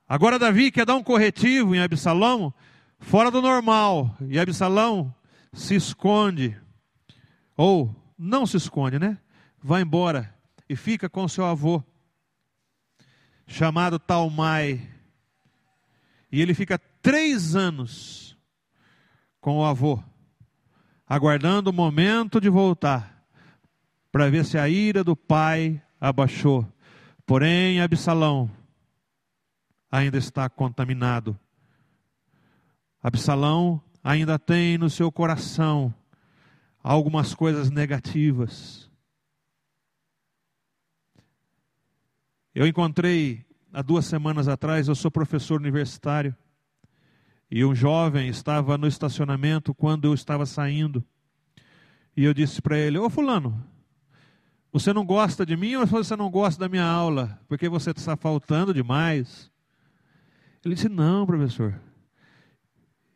Agora 0.08 0.40
Davi 0.40 0.72
quer 0.72 0.84
dar 0.84 0.96
um 0.96 1.04
corretivo 1.04 1.72
em 1.72 1.78
Absalão 1.78 2.52
fora 2.98 3.30
do 3.30 3.40
normal. 3.40 4.16
E 4.28 4.40
Absalão 4.40 5.14
se 5.52 5.76
esconde. 5.76 6.60
Ou 7.56 7.94
não 8.18 8.44
se 8.44 8.56
esconde, 8.56 8.98
né? 8.98 9.16
Vai 9.62 9.82
embora 9.82 10.34
e 10.68 10.74
fica 10.74 11.08
com 11.08 11.28
seu 11.28 11.44
avô, 11.44 11.80
chamado 13.46 14.00
Talmai. 14.00 14.84
E 16.32 16.42
ele 16.42 16.54
fica 16.54 16.76
três 16.76 17.54
anos 17.54 18.35
com 19.46 19.58
o 19.58 19.64
avô, 19.64 20.02
aguardando 21.06 21.70
o 21.70 21.72
momento 21.72 22.40
de 22.40 22.48
voltar, 22.48 23.24
para 24.10 24.28
ver 24.28 24.44
se 24.44 24.58
a 24.58 24.68
ira 24.68 25.04
do 25.04 25.14
pai 25.14 25.80
abaixou. 26.00 26.66
Porém, 27.24 27.80
Absalão 27.80 28.50
ainda 29.88 30.18
está 30.18 30.48
contaminado. 30.48 31.38
Absalão 33.00 33.80
ainda 34.02 34.36
tem 34.36 34.76
no 34.76 34.90
seu 34.90 35.12
coração 35.12 35.94
algumas 36.82 37.32
coisas 37.32 37.70
negativas. 37.70 38.90
Eu 42.52 42.66
encontrei 42.66 43.46
há 43.72 43.80
duas 43.80 44.06
semanas 44.06 44.48
atrás, 44.48 44.88
eu 44.88 44.96
sou 44.96 45.08
professor 45.08 45.60
universitário, 45.60 46.34
e 47.50 47.64
um 47.64 47.74
jovem 47.74 48.28
estava 48.28 48.76
no 48.76 48.86
estacionamento 48.86 49.74
quando 49.74 50.06
eu 50.06 50.14
estava 50.14 50.44
saindo. 50.44 51.04
E 52.16 52.24
eu 52.24 52.34
disse 52.34 52.60
para 52.60 52.76
ele: 52.76 52.98
Ô 52.98 53.08
Fulano, 53.08 53.64
você 54.72 54.92
não 54.92 55.04
gosta 55.04 55.46
de 55.46 55.56
mim 55.56 55.76
ou 55.76 55.86
você 55.86 56.16
não 56.16 56.30
gosta 56.30 56.60
da 56.60 56.68
minha 56.68 56.84
aula? 56.84 57.40
Porque 57.48 57.68
você 57.68 57.90
está 57.90 58.16
faltando 58.16 58.74
demais. 58.74 59.50
Ele 60.64 60.74
disse: 60.74 60.88
Não, 60.88 61.24
professor. 61.24 61.80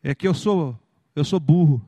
É 0.03 0.15
que 0.15 0.27
eu 0.27 0.33
sou, 0.33 0.79
eu 1.15 1.25
sou 1.25 1.39
burro. 1.39 1.85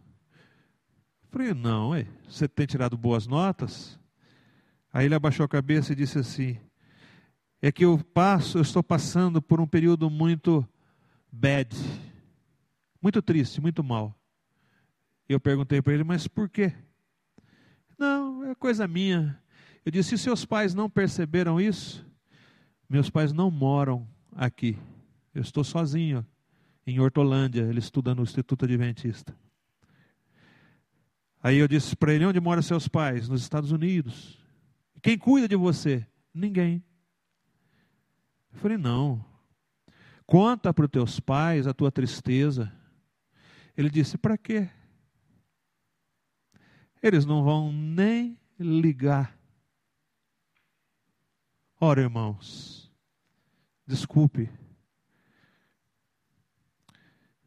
Eu 1.23 1.29
falei: 1.29 1.53
Não, 1.53 1.91
você 2.27 2.47
tem 2.47 2.65
tirado 2.65 2.97
boas 2.97 3.25
notas? 3.25 3.97
Aí 4.91 5.05
ele 5.05 5.15
abaixou 5.15 5.45
a 5.45 5.49
cabeça 5.49 5.93
e 5.93 5.95
disse 5.95 6.19
assim: 6.19 6.57
É 7.61 7.71
que 7.71 7.85
eu 7.85 7.97
passo, 8.13 8.57
eu 8.57 8.61
estou 8.61 8.83
passando 8.83 9.41
por 9.41 9.61
um 9.61 9.65
período 9.65 10.09
muito 10.09 10.67
bad 11.31 11.73
muito 13.03 13.21
triste, 13.21 13.59
muito 13.59 13.83
mal. 13.83 14.17
Eu 15.27 15.37
perguntei 15.37 15.81
para 15.81 15.93
ele, 15.93 16.05
mas 16.05 16.25
por 16.25 16.47
quê? 16.49 16.73
Não, 17.99 18.45
é 18.45 18.55
coisa 18.55 18.87
minha. 18.87 19.37
Eu 19.85 19.91
disse: 19.91 20.15
e 20.15 20.17
seus 20.17 20.45
pais 20.45 20.73
não 20.73 20.89
perceberam 20.89 21.59
isso? 21.59 22.05
Meus 22.89 23.09
pais 23.09 23.33
não 23.33 23.51
moram 23.51 24.07
aqui. 24.31 24.77
Eu 25.35 25.41
estou 25.41 25.63
sozinho 25.65 26.25
em 26.87 26.99
Hortolândia. 26.99 27.63
Ele 27.63 27.79
estuda 27.79 28.15
no 28.15 28.23
Instituto 28.23 28.63
Adventista. 28.63 29.35
Aí 31.41 31.57
eu 31.57 31.67
disse 31.67 31.97
para 31.97 32.13
ele: 32.13 32.25
onde 32.25 32.39
moram 32.39 32.61
seus 32.61 32.87
pais? 32.87 33.27
Nos 33.27 33.41
Estados 33.41 33.71
Unidos. 33.71 34.39
Quem 35.01 35.17
cuida 35.17 35.47
de 35.47 35.57
você? 35.57 36.07
Ninguém. 36.33 36.81
Eu 38.53 38.59
falei: 38.59 38.77
não. 38.77 39.25
Conta 40.25 40.73
para 40.73 40.85
os 40.85 40.91
teus 40.91 41.19
pais 41.19 41.67
a 41.67 41.73
tua 41.73 41.91
tristeza. 41.91 42.71
Ele 43.75 43.89
disse: 43.89 44.17
para 44.17 44.37
quê? 44.37 44.69
Eles 47.01 47.25
não 47.25 47.43
vão 47.43 47.71
nem 47.71 48.37
ligar. 48.57 49.37
Ora, 51.79 52.01
irmãos, 52.01 52.91
desculpe. 53.85 54.49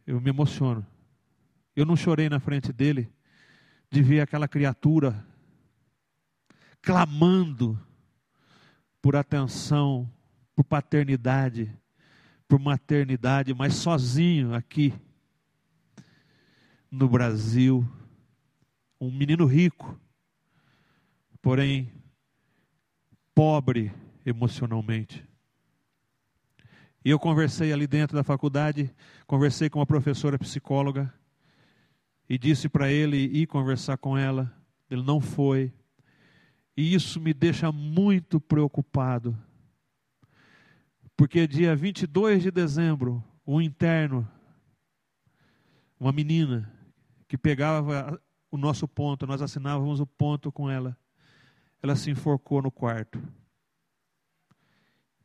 eu 0.06 0.20
me 0.20 0.30
emociono. 0.30 0.86
Eu 1.74 1.84
não 1.84 1.96
chorei 1.96 2.28
na 2.28 2.38
frente 2.38 2.72
dele 2.72 3.12
de 3.90 4.02
ver 4.02 4.20
aquela 4.20 4.46
criatura 4.46 5.26
clamando 6.80 7.78
por 9.02 9.16
atenção, 9.16 10.10
por 10.54 10.64
paternidade, 10.64 11.76
por 12.46 12.60
maternidade, 12.60 13.52
mas 13.52 13.74
sozinho 13.74 14.54
aqui 14.54 14.94
no 16.96 17.10
Brasil, 17.10 17.86
um 18.98 19.10
menino 19.12 19.44
rico, 19.44 20.00
porém 21.42 21.92
pobre 23.34 23.92
emocionalmente. 24.24 25.22
E 27.04 27.10
eu 27.10 27.18
conversei 27.18 27.70
ali 27.70 27.86
dentro 27.86 28.16
da 28.16 28.24
faculdade, 28.24 28.90
conversei 29.26 29.68
com 29.68 29.78
uma 29.78 29.86
professora 29.86 30.38
psicóloga 30.38 31.12
e 32.28 32.38
disse 32.38 32.66
para 32.66 32.90
ele 32.90 33.18
ir 33.18 33.46
conversar 33.46 33.98
com 33.98 34.16
ela. 34.16 34.50
Ele 34.90 35.02
não 35.02 35.20
foi. 35.20 35.70
E 36.74 36.94
isso 36.94 37.20
me 37.20 37.34
deixa 37.34 37.70
muito 37.70 38.40
preocupado. 38.40 39.38
Porque 41.14 41.46
dia 41.46 41.76
22 41.76 42.42
de 42.42 42.50
dezembro, 42.50 43.22
um 43.46 43.60
interno, 43.60 44.26
uma 46.00 46.10
menina, 46.10 46.72
que 47.28 47.36
pegava 47.36 48.20
o 48.50 48.56
nosso 48.56 48.86
ponto, 48.86 49.26
nós 49.26 49.42
assinávamos 49.42 50.00
o 50.00 50.06
ponto 50.06 50.52
com 50.52 50.70
ela, 50.70 50.96
ela 51.82 51.96
se 51.96 52.10
enforcou 52.10 52.62
no 52.62 52.70
quarto. 52.70 53.22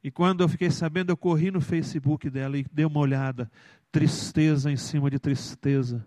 E 0.04 0.10
quando 0.10 0.42
eu 0.42 0.50
fiquei 0.50 0.72
sabendo, 0.72 1.12
eu 1.12 1.18
corri 1.18 1.52
no 1.52 1.62
Facebook 1.62 2.30
dela 2.30 2.58
e 2.58 2.66
dei 2.72 2.86
uma 2.86 3.00
olhada. 3.00 3.52
Tristeza 3.92 4.72
em 4.72 4.78
cima 4.78 5.10
de 5.12 5.20
tristeza. 5.20 6.04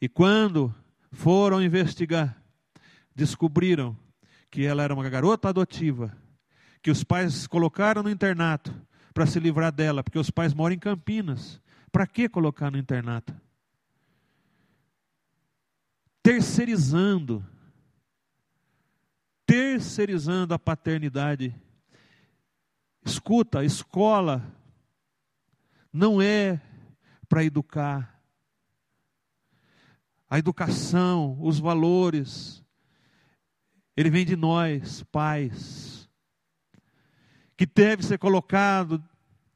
E 0.00 0.08
quando 0.08 0.72
foram 1.10 1.62
investigar, 1.62 2.40
descobriram 3.14 3.96
que 4.50 4.64
ela 4.64 4.82
era 4.82 4.94
uma 4.94 5.08
garota 5.08 5.48
adotiva, 5.48 6.16
que 6.80 6.90
os 6.90 7.02
pais 7.02 7.46
colocaram 7.46 8.02
no 8.02 8.10
internato 8.10 8.72
para 9.12 9.26
se 9.26 9.40
livrar 9.40 9.72
dela, 9.72 10.02
porque 10.02 10.18
os 10.18 10.30
pais 10.30 10.54
moram 10.54 10.74
em 10.74 10.78
Campinas. 10.78 11.60
Para 11.90 12.06
que 12.06 12.28
colocar 12.28 12.70
no 12.70 12.78
internato? 12.78 13.34
Terceirizando. 16.24 17.46
Terceirizando 19.46 20.52
a 20.54 20.58
paternidade 20.58 21.54
Escuta, 23.04 23.58
a 23.58 23.64
escola 23.64 24.42
não 25.92 26.22
é 26.22 26.60
para 27.28 27.44
educar. 27.44 28.18
A 30.28 30.38
educação, 30.38 31.36
os 31.40 31.60
valores, 31.60 32.64
ele 33.94 34.08
vem 34.08 34.24
de 34.24 34.34
nós, 34.34 35.02
pais, 35.12 36.08
que 37.56 37.66
deve 37.66 38.02
ser 38.02 38.18
colocado 38.18 39.04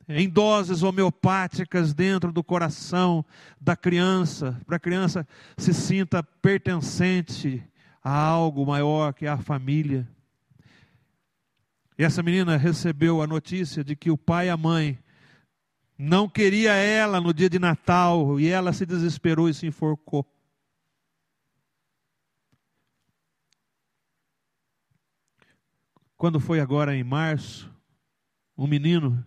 em 0.08 0.28
doses 0.28 0.82
homeopáticas 0.82 1.92
dentro 1.92 2.32
do 2.32 2.42
coração 2.42 3.24
da 3.60 3.76
criança, 3.76 4.58
para 4.66 4.76
a 4.76 4.80
criança 4.80 5.28
se 5.58 5.74
sinta 5.74 6.22
pertencente 6.22 7.62
a 8.02 8.10
algo 8.10 8.64
maior 8.64 9.12
que 9.12 9.26
a 9.26 9.36
família. 9.36 10.08
E 11.98 12.04
essa 12.04 12.22
menina 12.22 12.56
recebeu 12.56 13.20
a 13.20 13.26
notícia 13.26 13.84
de 13.84 13.94
que 13.94 14.10
o 14.10 14.16
pai 14.16 14.46
e 14.46 14.50
a 14.50 14.56
mãe 14.56 14.98
não 15.98 16.28
queria 16.28 16.72
ela 16.72 17.20
no 17.20 17.34
dia 17.34 17.50
de 17.50 17.58
Natal 17.58 18.40
e 18.40 18.48
ela 18.48 18.72
se 18.72 18.86
desesperou 18.86 19.48
e 19.48 19.54
se 19.54 19.66
enforcou. 19.66 20.24
Quando 26.16 26.40
foi 26.40 26.60
agora 26.60 26.96
em 26.96 27.04
março, 27.04 27.70
um 28.56 28.66
menino 28.66 29.24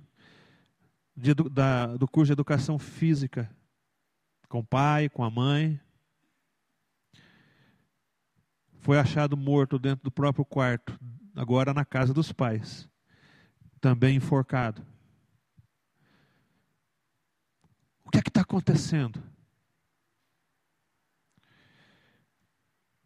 de, 1.22 1.36
da, 1.36 1.96
do 1.98 2.08
curso 2.08 2.30
de 2.30 2.34
educação 2.34 2.80
física, 2.80 3.48
com 4.50 4.60
o 4.60 4.64
pai, 4.64 5.08
com 5.08 5.24
a 5.24 5.30
mãe, 5.30 5.80
foi 8.80 8.98
achado 8.98 9.38
morto 9.38 9.78
dentro 9.78 10.04
do 10.04 10.12
próprio 10.12 10.44
quarto, 10.44 11.00
agora 11.36 11.76
na 11.76 11.86
casa 11.86 12.12
dos 12.12 12.32
pais, 12.32 12.90
também 13.80 14.16
enforcado. 14.16 14.84
O 18.04 18.10
que 18.10 18.18
é 18.18 18.22
que 18.24 18.30
está 18.30 18.42
acontecendo? 18.42 19.22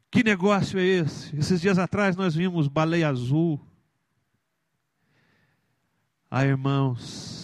Que 0.09 0.23
negócio 0.23 0.79
é 0.79 0.83
esse? 0.83 1.35
Esses 1.35 1.59
dias 1.59 1.77
atrás 1.77 2.15
nós 2.15 2.33
vimos 2.33 2.69
baleia 2.69 3.09
azul. 3.09 3.59
Ah, 6.31 6.45
irmãos. 6.45 7.34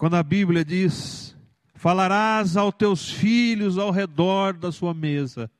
Quando 0.00 0.16
a 0.16 0.22
Bíblia 0.22 0.64
diz 0.64 1.36
Falarás 1.74 2.56
aos 2.56 2.74
teus 2.74 3.10
filhos 3.10 3.76
ao 3.76 3.90
redor 3.90 4.54
da 4.54 4.72
sua 4.72 4.94
mesa. 4.94 5.50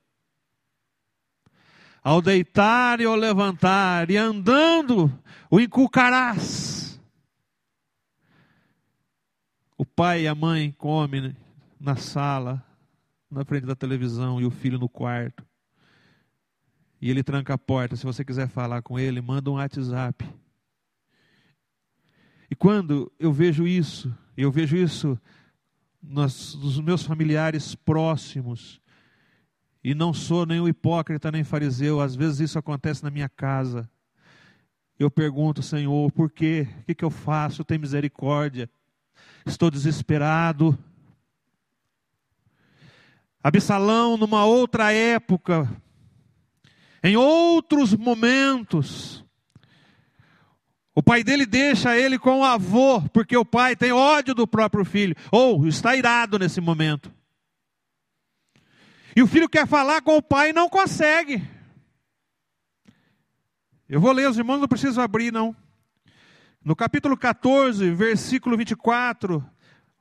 Ao 2.02 2.22
deitar 2.22 3.00
e 3.00 3.04
ao 3.04 3.14
levantar, 3.16 4.10
e 4.10 4.16
andando, 4.16 5.12
o 5.50 5.60
inculcarás. 5.60 6.98
O 9.76 9.84
pai 9.84 10.22
e 10.22 10.28
a 10.28 10.34
mãe 10.34 10.72
comem 10.72 11.36
na 11.78 11.96
sala, 11.96 12.62
na 13.30 13.44
frente 13.44 13.66
da 13.66 13.74
televisão, 13.74 14.40
e 14.40 14.46
o 14.46 14.50
filho 14.50 14.78
no 14.78 14.88
quarto. 14.88 15.42
E 16.98 17.10
ele 17.10 17.22
tranca 17.22 17.52
a 17.52 17.58
porta. 17.58 17.94
Se 17.96 18.04
você 18.04 18.22
quiser 18.22 18.48
falar 18.48 18.80
com 18.80 18.98
ele, 18.98 19.20
manda 19.20 19.50
um 19.50 19.54
WhatsApp. 19.54 20.22
E 22.50 22.54
quando 22.54 23.10
eu 23.18 23.32
vejo 23.32 23.66
isso, 23.66 24.14
eu 24.42 24.50
vejo 24.50 24.76
isso 24.76 25.18
nos, 26.02 26.54
nos 26.54 26.80
meus 26.80 27.02
familiares 27.02 27.74
próximos. 27.74 28.80
E 29.82 29.94
não 29.94 30.12
sou 30.12 30.44
nenhum 30.44 30.68
hipócrita 30.68 31.30
nem 31.30 31.42
fariseu, 31.42 32.00
às 32.00 32.14
vezes 32.14 32.40
isso 32.40 32.58
acontece 32.58 33.02
na 33.02 33.10
minha 33.10 33.28
casa. 33.28 33.88
Eu 34.98 35.10
pergunto, 35.10 35.62
Senhor, 35.62 36.12
por 36.12 36.30
quê? 36.30 36.68
O 36.80 36.84
que, 36.84 36.94
que 36.94 37.04
eu 37.04 37.10
faço? 37.10 37.64
Tem 37.64 37.78
misericórdia. 37.78 38.68
Estou 39.46 39.70
desesperado. 39.70 40.78
Absalão, 43.42 44.18
numa 44.18 44.44
outra 44.44 44.92
época, 44.92 45.66
em 47.02 47.16
outros 47.16 47.94
momentos, 47.94 49.24
o 51.00 51.02
pai 51.02 51.24
dele 51.24 51.46
deixa 51.46 51.96
ele 51.96 52.18
com 52.18 52.40
o 52.40 52.44
avô, 52.44 53.00
porque 53.08 53.34
o 53.34 53.42
pai 53.42 53.74
tem 53.74 53.90
ódio 53.90 54.34
do 54.34 54.46
próprio 54.46 54.84
filho, 54.84 55.16
ou 55.32 55.66
está 55.66 55.96
irado 55.96 56.38
nesse 56.38 56.60
momento. 56.60 57.10
E 59.16 59.22
o 59.22 59.26
filho 59.26 59.48
quer 59.48 59.66
falar 59.66 60.02
com 60.02 60.18
o 60.18 60.22
pai 60.22 60.50
e 60.50 60.52
não 60.52 60.68
consegue. 60.68 61.42
Eu 63.88 63.98
vou 63.98 64.12
ler, 64.12 64.28
os 64.28 64.36
irmãos 64.36 64.60
não 64.60 64.68
precisam 64.68 65.02
abrir, 65.02 65.32
não. 65.32 65.56
No 66.62 66.76
capítulo 66.76 67.16
14, 67.16 67.90
versículo 67.92 68.54
24, 68.54 69.42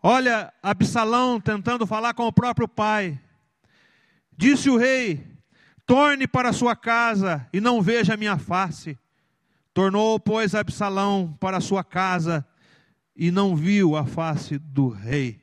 olha 0.04 0.52
Absalão 0.62 1.40
tentando 1.40 1.88
falar 1.88 2.14
com 2.14 2.28
o 2.28 2.34
próprio 2.34 2.68
pai. 2.68 3.18
Disse 4.36 4.70
o 4.70 4.76
rei: 4.76 5.26
Torne 5.86 6.28
para 6.28 6.52
sua 6.52 6.76
casa 6.76 7.48
e 7.54 7.62
não 7.62 7.82
veja 7.82 8.16
a 8.16 8.18
minha 8.18 8.38
face. 8.38 9.00
Tornou, 9.80 10.20
pois, 10.20 10.54
Absalão 10.56 11.38
para 11.40 11.62
sua 11.62 11.86
casa 11.86 12.46
e 13.16 13.32
não 13.32 13.56
viu 13.56 13.96
a 13.96 14.06
face 14.06 14.58
do 14.60 14.90
rei. 14.90 15.42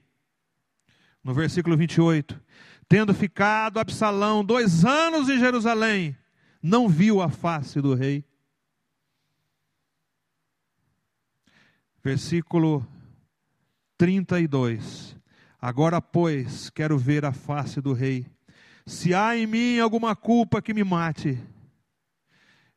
No 1.25 1.33
versículo 1.33 1.75
28, 1.75 2.39
tendo 2.87 3.15
ficado 3.15 3.81
Absalão 3.81 4.45
dois 4.45 4.85
anos 4.85 5.31
em 5.31 5.39
Jerusalém, 5.39 6.15
não 6.63 6.87
viu 6.87 7.23
a 7.23 7.31
face 7.31 7.81
do 7.81 7.95
rei. 7.95 8.27
Versículo 12.05 12.87
32. 13.97 15.17
Agora, 15.59 16.03
pois, 16.03 16.69
quero 16.69 16.99
ver 16.99 17.25
a 17.25 17.33
face 17.33 17.81
do 17.81 17.95
rei. 17.95 18.27
Se 18.85 19.15
há 19.15 19.35
em 19.35 19.47
mim 19.47 19.79
alguma 19.79 20.15
culpa 20.15 20.61
que 20.61 20.75
me 20.75 20.85
mate, 20.85 21.43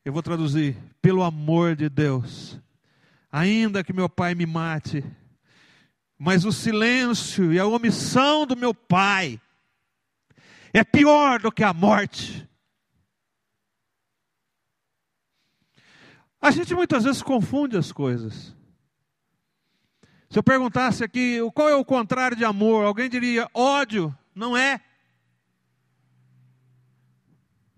eu 0.03 0.13
vou 0.13 0.21
traduzir: 0.21 0.77
pelo 1.01 1.23
amor 1.23 1.75
de 1.75 1.89
Deus, 1.89 2.59
ainda 3.31 3.83
que 3.83 3.93
meu 3.93 4.09
pai 4.09 4.35
me 4.35 4.45
mate, 4.45 5.03
mas 6.17 6.45
o 6.45 6.51
silêncio 6.51 7.53
e 7.53 7.59
a 7.59 7.65
omissão 7.65 8.45
do 8.45 8.55
meu 8.55 8.73
pai 8.73 9.39
é 10.73 10.83
pior 10.83 11.39
do 11.39 11.51
que 11.51 11.63
a 11.63 11.73
morte. 11.73 12.47
A 16.41 16.51
gente 16.51 16.73
muitas 16.73 17.03
vezes 17.03 17.21
confunde 17.21 17.77
as 17.77 17.91
coisas. 17.91 18.55
Se 20.29 20.37
eu 20.37 20.43
perguntasse 20.43 21.03
aqui 21.03 21.39
qual 21.53 21.67
é 21.67 21.75
o 21.75 21.83
contrário 21.83 22.37
de 22.37 22.45
amor, 22.45 22.85
alguém 22.85 23.09
diria 23.09 23.49
ódio. 23.53 24.15
Não 24.33 24.55
é. 24.55 24.79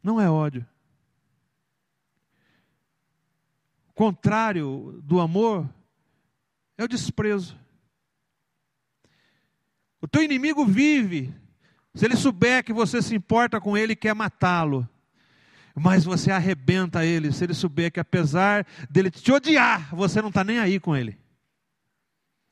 Não 0.04 0.20
é 0.20 0.30
ódio. 0.30 0.68
O 3.81 3.81
contrário 3.92 5.02
do 5.04 5.20
amor 5.20 5.70
é 6.78 6.84
o 6.84 6.88
desprezo. 6.88 7.58
O 10.02 10.08
teu 10.08 10.24
inimigo 10.24 10.66
vive, 10.66 11.34
se 11.94 12.06
ele 12.06 12.16
souber 12.16 12.64
que 12.64 12.74
você 12.74 13.02
se 13.02 13.16
importa 13.16 13.62
com 13.62 13.78
ele 13.78 13.96
quer 13.96 14.16
matá-lo. 14.16 14.88
Mas 15.76 16.04
você 16.04 16.32
arrebenta 16.32 17.06
ele, 17.06 17.32
se 17.32 17.44
ele 17.44 17.54
souber 17.54 17.92
que 17.92 18.00
apesar 18.00 18.66
dele 18.90 19.10
te 19.10 19.32
odiar, 19.32 19.96
você 19.96 20.22
não 20.22 20.30
está 20.30 20.44
nem 20.44 20.60
aí 20.60 20.80
com 20.80 20.96
ele. 20.96 21.18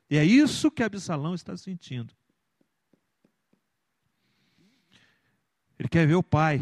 E 0.09 0.17
é 0.17 0.23
isso 0.23 0.71
que 0.71 0.83
Absalão 0.83 1.35
está 1.35 1.55
sentindo. 1.57 2.13
Ele 5.77 5.87
quer 5.89 6.07
ver 6.07 6.15
o 6.15 6.23
pai. 6.23 6.61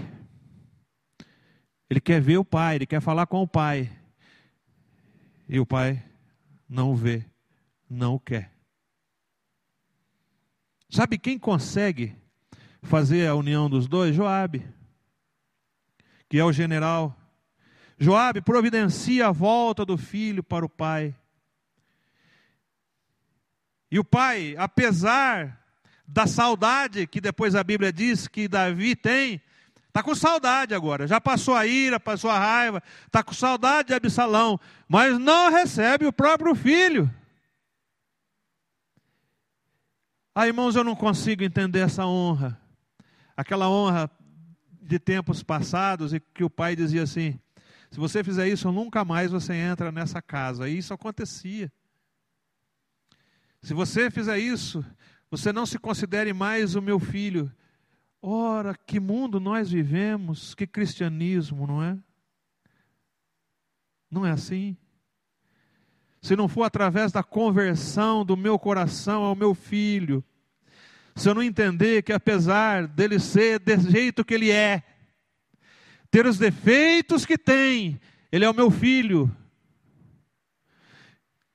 Ele 1.90 2.02
quer 2.02 2.22
ver 2.22 2.38
o 2.38 2.46
pai, 2.46 2.76
ele 2.76 2.86
quer 2.86 3.02
falar 3.02 3.26
com 3.28 3.42
o 3.42 3.48
pai. 3.48 3.90
E 5.48 5.60
o 5.60 5.66
pai 5.66 6.04
não 6.68 6.96
vê, 6.96 7.26
não 7.90 8.20
quer. 8.20 8.52
Sabe 10.90 11.18
quem 11.18 11.38
consegue 11.38 12.16
fazer 12.82 13.28
a 13.28 13.36
união 13.36 13.70
dos 13.70 13.88
dois? 13.88 14.16
Joabe, 14.16 14.66
que 16.30 16.38
é 16.38 16.44
o 16.44 16.52
general. 16.52 17.16
Joabe 17.98 18.42
providencia 18.42 19.28
a 19.28 19.32
volta 19.32 19.86
do 19.86 19.98
filho 19.98 20.44
para 20.44 20.66
o 20.66 20.70
pai. 20.70 21.16
E 23.90 23.98
o 23.98 24.04
pai, 24.04 24.56
apesar 24.58 25.66
da 26.06 26.28
saudade 26.28 27.08
que 27.08 27.20
depois 27.20 27.56
a 27.56 27.64
Bíblia 27.64 27.92
diz 27.92 28.28
que 28.28 28.48
Davi 28.48 28.96
tem, 28.96 29.42
está 29.88 30.04
com 30.04 30.14
saudade 30.14 30.74
agora. 30.74 31.08
Já 31.08 31.20
passou 31.20 31.56
a 31.56 31.66
ira, 31.66 32.00
passou 32.00 32.30
a 32.30 32.38
raiva, 32.38 32.84
está 33.06 33.24
com 33.24 33.34
saudade 33.34 33.88
de 33.88 33.94
Absalão, 33.94 34.60
mas 34.88 35.18
não 35.18 35.52
recebe 35.52 36.06
o 36.06 36.14
próprio 36.14 36.54
filho. 36.54 37.10
Ah, 40.34 40.46
irmãos, 40.46 40.76
eu 40.76 40.84
não 40.84 40.96
consigo 40.96 41.44
entender 41.44 41.80
essa 41.80 42.06
honra. 42.06 42.62
Aquela 43.36 43.70
honra 43.70 44.10
de 44.80 45.00
tempos 45.00 45.42
passados 45.42 46.14
e 46.14 46.20
que 46.20 46.44
o 46.44 46.50
pai 46.50 46.76
dizia 46.76 47.04
assim: 47.04 47.40
se 47.90 48.00
você 48.00 48.24
fizer 48.24 48.48
isso, 48.48 48.72
nunca 48.72 49.04
mais 49.04 49.32
você 49.32 49.54
entra 49.54 49.92
nessa 49.92 50.22
casa. 50.22 50.70
E 50.70 50.78
isso 50.78 50.94
acontecia. 50.94 51.72
Se 53.62 53.74
você 53.74 54.12
fizer 54.12 54.38
isso, 54.38 54.86
você 55.30 55.52
não 55.52 55.66
se 55.66 55.80
considere 55.80 56.34
mais 56.34 56.76
o 56.76 56.82
meu 56.82 57.00
filho. 57.00 57.52
Ora, 58.22 58.76
que 58.76 59.00
mundo 59.00 59.40
nós 59.40 59.70
vivemos, 59.70 60.56
que 60.56 60.66
cristianismo, 60.66 61.68
não 61.68 61.84
é? 61.84 61.98
Não 64.10 64.26
é 64.26 64.32
assim. 64.32 64.76
Se 66.22 66.36
não 66.36 66.48
for 66.48 66.64
através 66.64 67.12
da 67.12 67.24
conversão 67.24 68.26
do 68.26 68.36
meu 68.36 68.58
coração 68.58 69.24
ao 69.24 69.36
meu 69.36 69.54
filho, 69.54 70.24
se 71.16 71.30
eu 71.30 71.36
não 71.36 71.44
entender 71.44 72.04
que 72.04 72.14
apesar 72.14 72.88
dele 72.88 73.20
ser 73.20 73.60
desse 73.60 73.90
jeito 73.90 74.26
que 74.26 74.34
ele 74.34 74.52
é, 74.52 74.84
ter 76.10 76.26
os 76.26 76.38
defeitos 76.38 77.26
que 77.26 77.38
tem, 77.38 78.00
ele 78.32 78.46
é 78.46 78.50
o 78.50 78.54
meu 78.54 78.70
filho. 78.70 79.34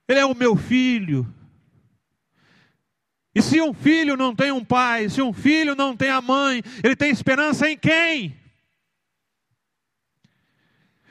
Ele 0.09 0.21
é 0.21 0.27
o 0.27 0.35
meu 0.35 0.57
filho. 0.57 1.33
E 3.35 3.41
se 3.41 3.61
um 3.61 3.73
filho 3.73 4.17
não 4.17 4.35
tem 4.35 4.53
um 4.53 4.65
pai, 4.65 5.09
se 5.09 5.23
um 5.23 5.33
filho 5.33 5.75
não 5.75 5.97
tem 5.97 6.11
a 6.11 6.21
mãe, 6.21 6.63
ele 6.85 6.95
tem 6.95 7.11
esperança 7.11 7.69
em 7.69 7.79
quem? 7.79 8.37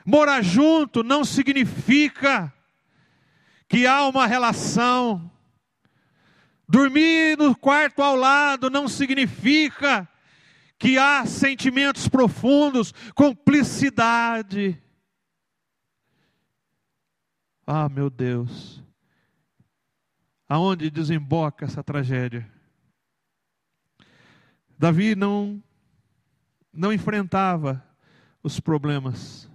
Morar 0.05 0.43
junto 0.43 1.03
não 1.03 1.25
significa 1.25 2.53
que 3.67 3.87
há 3.87 4.05
uma 4.05 4.27
relação. 4.27 5.31
Dormir 6.67 7.37
no 7.37 7.55
quarto 7.55 8.01
ao 8.01 8.15
lado 8.15 8.69
não 8.69 8.87
significa 8.87 10.07
que 10.77 10.97
há 10.97 11.25
sentimentos 11.25 12.07
profundos, 12.07 12.93
cumplicidade. 13.15 14.81
Ah, 17.65 17.89
meu 17.89 18.09
Deus 18.09 18.80
aonde 20.51 20.89
desemboca 20.89 21.63
essa 21.63 21.81
tragédia. 21.81 22.45
Davi 24.77 25.15
não 25.15 25.63
não 26.73 26.91
enfrentava 26.91 27.81
os 28.43 28.59
problemas. 28.59 29.49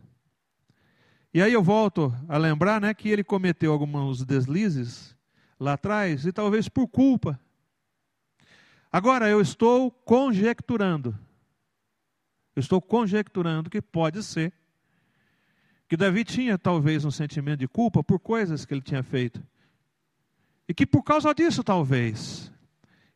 E 1.34 1.42
aí 1.42 1.52
eu 1.52 1.62
volto 1.62 2.14
a 2.26 2.38
lembrar, 2.38 2.80
né, 2.80 2.94
que 2.94 3.10
ele 3.10 3.22
cometeu 3.22 3.72
alguns 3.72 4.24
deslizes 4.24 5.14
lá 5.60 5.74
atrás 5.74 6.24
e 6.24 6.32
talvez 6.32 6.66
por 6.66 6.88
culpa. 6.88 7.38
Agora 8.90 9.28
eu 9.28 9.42
estou 9.42 9.90
conjecturando. 9.90 11.14
Eu 12.54 12.60
estou 12.60 12.80
conjecturando 12.80 13.68
que 13.68 13.82
pode 13.82 14.22
ser 14.22 14.50
que 15.86 15.94
Davi 15.94 16.24
tinha 16.24 16.56
talvez 16.56 17.04
um 17.04 17.10
sentimento 17.10 17.60
de 17.60 17.68
culpa 17.68 18.02
por 18.02 18.18
coisas 18.18 18.64
que 18.64 18.72
ele 18.72 18.80
tinha 18.80 19.02
feito. 19.02 19.46
E 20.68 20.74
que 20.74 20.86
por 20.86 21.02
causa 21.02 21.34
disso, 21.34 21.62
talvez, 21.62 22.52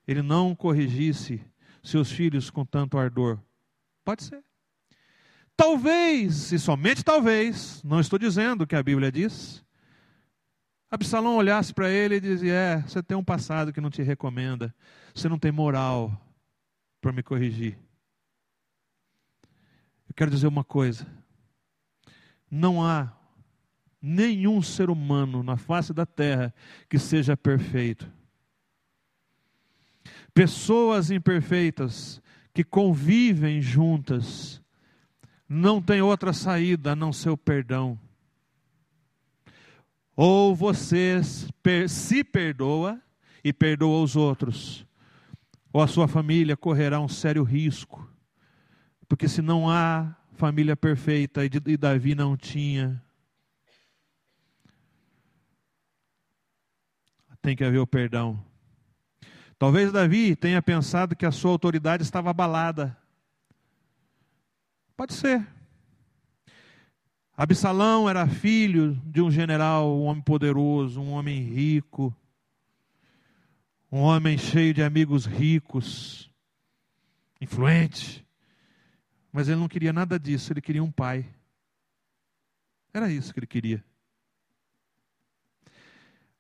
ele 0.07 0.23
não 0.23 0.55
corrigisse 0.55 1.43
seus 1.83 2.11
filhos 2.11 2.51
com 2.51 2.65
tanto 2.65 2.99
ardor. 2.99 3.39
Pode 4.05 4.25
ser. 4.25 4.43
Talvez, 5.57 6.53
e 6.53 6.59
somente 6.59 7.05
talvez, 7.05 7.83
não 7.83 8.01
estou 8.01 8.19
dizendo 8.19 8.63
o 8.63 8.67
que 8.67 8.77
a 8.77 8.83
Bíblia 8.83 9.13
diz, 9.13 9.65
Absalão 10.91 11.37
olhasse 11.37 11.73
para 11.73 11.89
ele 11.89 12.17
e 12.17 12.21
dizia: 12.21 12.53
É, 12.53 12.83
você 12.83 13.01
tem 13.03 13.17
um 13.17 13.23
passado 13.23 13.73
que 13.73 13.81
não 13.81 13.91
te 13.91 14.03
recomenda, 14.03 14.75
você 15.15 15.29
não 15.29 15.39
tem 15.39 15.53
moral 15.53 16.21
para 17.01 17.13
me 17.13 17.23
corrigir. 17.23 17.79
Eu 20.09 20.15
quero 20.17 20.33
dizer 20.33 20.49
uma 20.49 20.65
coisa: 20.65 21.07
não 22.51 22.85
há 22.85 23.13
nenhum 24.01 24.63
ser 24.63 24.91
humano 24.91 25.43
na 25.43 25.57
face 25.57 25.93
da 25.93 26.07
terra 26.07 26.55
que 26.89 26.99
seja 26.99 27.37
perfeito. 27.37 28.11
Pessoas 30.33 31.11
imperfeitas 31.11 32.23
que 32.55 32.65
convivem 32.65 33.61
juntas 33.61 34.61
não 35.49 35.83
tem 35.83 36.01
outra 36.01 36.33
saída 36.33 36.93
a 36.93 36.97
não 36.97 37.13
ser 37.13 37.31
o 37.31 37.37
perdão. 37.37 37.99
Ou 40.17 40.55
você 40.55 41.21
se 41.89 42.23
perdoa 42.25 43.01
e 43.43 43.53
perdoa 43.53 44.03
os 44.03 44.17
outros, 44.17 44.87
ou 45.73 45.83
a 45.83 45.87
sua 45.87 46.07
família 46.07 46.57
correrá 46.57 47.01
um 47.01 47.09
sério 47.09 47.43
risco, 47.43 48.07
porque 49.09 49.27
se 49.27 49.41
não 49.41 49.69
há 49.69 50.15
família 50.35 50.77
perfeita, 50.77 51.43
e 51.45 51.77
Davi 51.77 52.15
não 52.15 52.37
tinha, 52.37 53.03
tem 57.43 57.57
que 57.57 57.65
haver 57.65 57.79
o 57.79 57.87
perdão. 57.87 58.43
Talvez 59.59 59.93
Davi 59.93 60.35
tenha 60.35 60.63
pensado 60.63 61.15
que 61.15 61.27
a 61.27 61.31
sua 61.31 61.51
autoridade 61.51 62.03
estava 62.03 62.31
abalada. 62.31 62.97
Pode 64.97 65.13
ser. 65.15 65.47
Absalão 67.37 68.09
era 68.09 68.27
filho 68.27 69.01
de 69.05 69.23
um 69.23 69.31
general, 69.31 69.99
um 69.99 70.05
homem 70.05 70.23
poderoso, 70.23 71.01
um 71.01 71.13
homem 71.13 71.43
rico, 71.43 72.15
um 73.91 74.01
homem 74.01 74.37
cheio 74.37 74.75
de 74.75 74.83
amigos 74.83 75.25
ricos, 75.25 76.31
influente. 77.41 78.27
Mas 79.33 79.49
ele 79.49 79.61
não 79.61 79.69
queria 79.69 79.93
nada 79.93 80.19
disso, 80.19 80.53
ele 80.53 80.61
queria 80.61 80.85
um 80.85 80.91
pai. 80.91 81.27
Era 82.93 83.11
isso 83.11 83.33
que 83.33 83.41
ele 83.41 83.47
queria. 83.47 83.85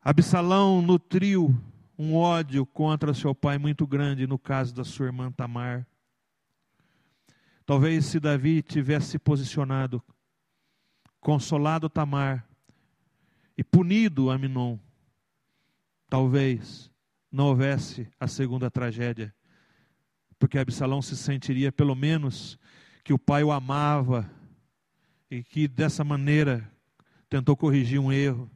Absalão 0.03 0.81
nutriu 0.81 1.55
um 1.99 2.17
ódio 2.17 2.65
contra 2.65 3.13
seu 3.13 3.35
pai 3.35 3.59
muito 3.59 3.87
grande 3.87 4.27
no 4.27 4.39
caso 4.39 4.75
da 4.75 4.83
sua 4.83 5.07
irmã 5.07 5.31
Tamar. 5.31 5.87
Talvez 7.67 8.07
se 8.07 8.19
Davi 8.19 8.63
tivesse 8.63 9.09
se 9.11 9.19
posicionado, 9.19 10.03
consolado 11.21 11.91
Tamar 11.91 12.49
e 13.59 13.63
punido 13.63 14.31
Aminon, 14.31 14.79
talvez 16.09 16.91
não 17.31 17.49
houvesse 17.49 18.09
a 18.19 18.27
segunda 18.27 18.71
tragédia, 18.71 19.35
porque 20.39 20.59
Absalão 20.59 21.03
se 21.03 21.15
sentiria 21.15 21.71
pelo 21.71 21.95
menos 21.95 22.59
que 23.05 23.13
o 23.13 23.19
pai 23.19 23.45
o 23.45 23.53
amava 23.53 24.29
e 25.31 25.45
que 25.45 25.69
dessa 25.69 26.03
maneira 26.03 26.73
tentou 27.29 27.55
corrigir 27.55 28.01
um 28.01 28.11
erro. 28.11 28.51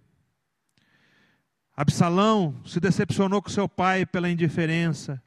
Absalão 1.76 2.54
se 2.64 2.78
decepcionou 2.78 3.42
com 3.42 3.48
seu 3.48 3.68
pai 3.68 4.06
pela 4.06 4.30
indiferença. 4.30 5.20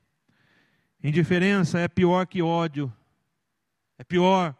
Indiferença 1.03 1.79
é 1.79 1.87
pior 1.87 2.25
que 2.25 2.41
ódio. 2.41 2.91
É 3.97 4.03
pior. 4.03 4.55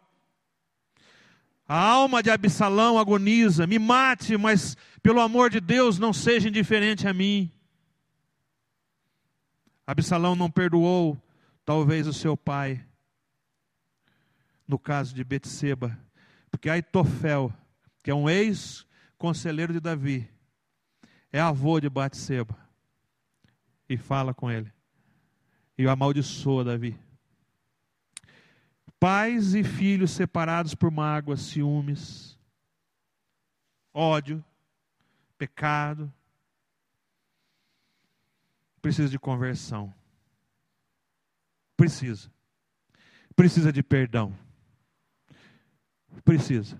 A 1.66 1.78
alma 1.78 2.22
de 2.22 2.30
Absalão 2.30 2.98
agoniza. 2.98 3.66
Me 3.66 3.78
mate, 3.78 4.36
mas 4.36 4.76
pelo 5.02 5.20
amor 5.20 5.48
de 5.48 5.60
Deus, 5.60 5.98
não 5.98 6.12
seja 6.12 6.48
indiferente 6.48 7.08
a 7.08 7.14
mim. 7.14 7.50
Absalão 9.86 10.36
não 10.36 10.50
perdoou, 10.50 11.16
talvez, 11.64 12.06
o 12.06 12.12
seu 12.12 12.36
pai. 12.36 12.84
No 14.66 14.78
caso 14.78 15.14
de 15.14 15.24
Betseba. 15.24 15.98
Porque 16.50 16.68
Aitofel, 16.68 17.52
que 18.02 18.10
é 18.10 18.14
um 18.14 18.28
ex-conselheiro 18.28 19.72
de 19.72 19.80
Davi, 19.80 20.28
é 21.38 21.40
avô 21.40 21.78
de 21.78 21.88
Batseba. 21.88 22.58
E 23.88 23.96
fala 23.96 24.34
com 24.34 24.50
ele. 24.50 24.72
E 25.76 25.86
o 25.86 25.90
amaldiçoa 25.90 26.64
Davi. 26.64 26.98
Pais 28.98 29.54
e 29.54 29.62
filhos 29.62 30.10
separados 30.10 30.74
por 30.74 30.90
mágoas, 30.90 31.40
ciúmes, 31.40 32.36
ódio, 33.94 34.44
pecado. 35.38 36.12
Precisa 38.82 39.08
de 39.08 39.18
conversão. 39.18 39.94
Precisa. 41.76 42.32
Precisa 43.36 43.72
de 43.72 43.82
perdão. 43.84 44.36
Precisa. 46.24 46.76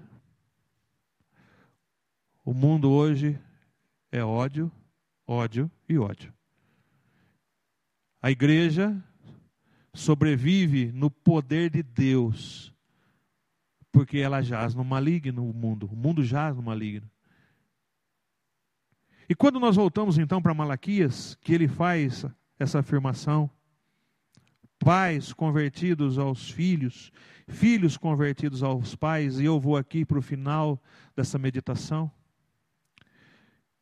O 2.45 2.53
mundo 2.53 2.91
hoje 2.91 3.41
é 4.11 4.23
ódio, 4.23 4.71
ódio 5.27 5.71
e 5.89 5.99
ódio. 5.99 6.33
A 8.21 8.31
igreja 8.31 8.97
sobrevive 9.95 10.91
no 10.93 11.11
poder 11.11 11.71
de 11.71 11.83
Deus, 11.83 12.75
porque 13.93 14.19
ela 14.19 14.43
jaz 14.43 14.75
no 14.75 14.85
maligno, 14.85 15.49
o 15.49 15.55
mundo. 15.55 15.87
O 15.87 15.97
mundo 15.97 16.23
jaz 16.23 16.57
no 16.57 16.63
maligno. 16.63 17.09
E 19.29 19.35
quando 19.35 19.61
nós 19.61 19.77
voltamos 19.77 20.19
então 20.19 20.41
para 20.41 20.55
Malaquias, 20.55 21.37
que 21.43 21.53
ele 21.53 21.69
faz 21.69 22.25
essa 22.59 22.79
afirmação, 22.79 23.51
pais 24.79 25.33
convertidos 25.33 26.19
aos 26.19 26.51
filhos, 26.51 27.13
filhos 27.47 27.97
convertidos 27.97 28.63
aos 28.63 28.95
pais, 28.95 29.39
e 29.39 29.45
eu 29.45 29.61
vou 29.61 29.77
aqui 29.77 30.05
para 30.05 30.19
o 30.19 30.23
final 30.23 30.83
dessa 31.15 31.39
meditação. 31.39 32.11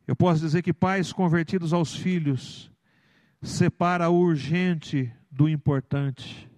Eu 0.07 0.15
posso 0.15 0.41
dizer 0.41 0.63
que 0.63 0.73
pais 0.73 1.13
convertidos 1.13 1.73
aos 1.73 1.95
filhos 1.95 2.71
separa 3.43 4.09
o 4.09 4.19
urgente 4.19 5.13
do 5.31 5.49
importante. 5.49 6.49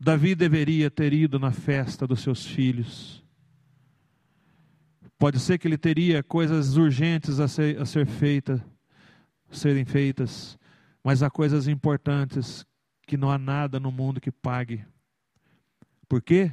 Davi 0.00 0.34
deveria 0.34 0.90
ter 0.90 1.12
ido 1.12 1.38
na 1.38 1.50
festa 1.50 2.06
dos 2.06 2.20
seus 2.20 2.46
filhos. 2.46 3.22
Pode 5.18 5.40
ser 5.40 5.58
que 5.58 5.66
ele 5.66 5.76
teria 5.76 6.22
coisas 6.22 6.76
urgentes 6.76 7.40
a 7.40 7.48
ser, 7.48 7.80
a 7.80 7.84
ser 7.84 8.06
feita, 8.06 8.64
serem 9.50 9.84
feitas, 9.84 10.58
mas 11.02 11.22
há 11.22 11.28
coisas 11.28 11.66
importantes 11.66 12.64
que 13.06 13.16
não 13.16 13.30
há 13.30 13.36
nada 13.36 13.80
no 13.80 13.90
mundo 13.90 14.20
que 14.20 14.30
pague. 14.30 14.84
Por 16.08 16.22
quê? 16.22 16.52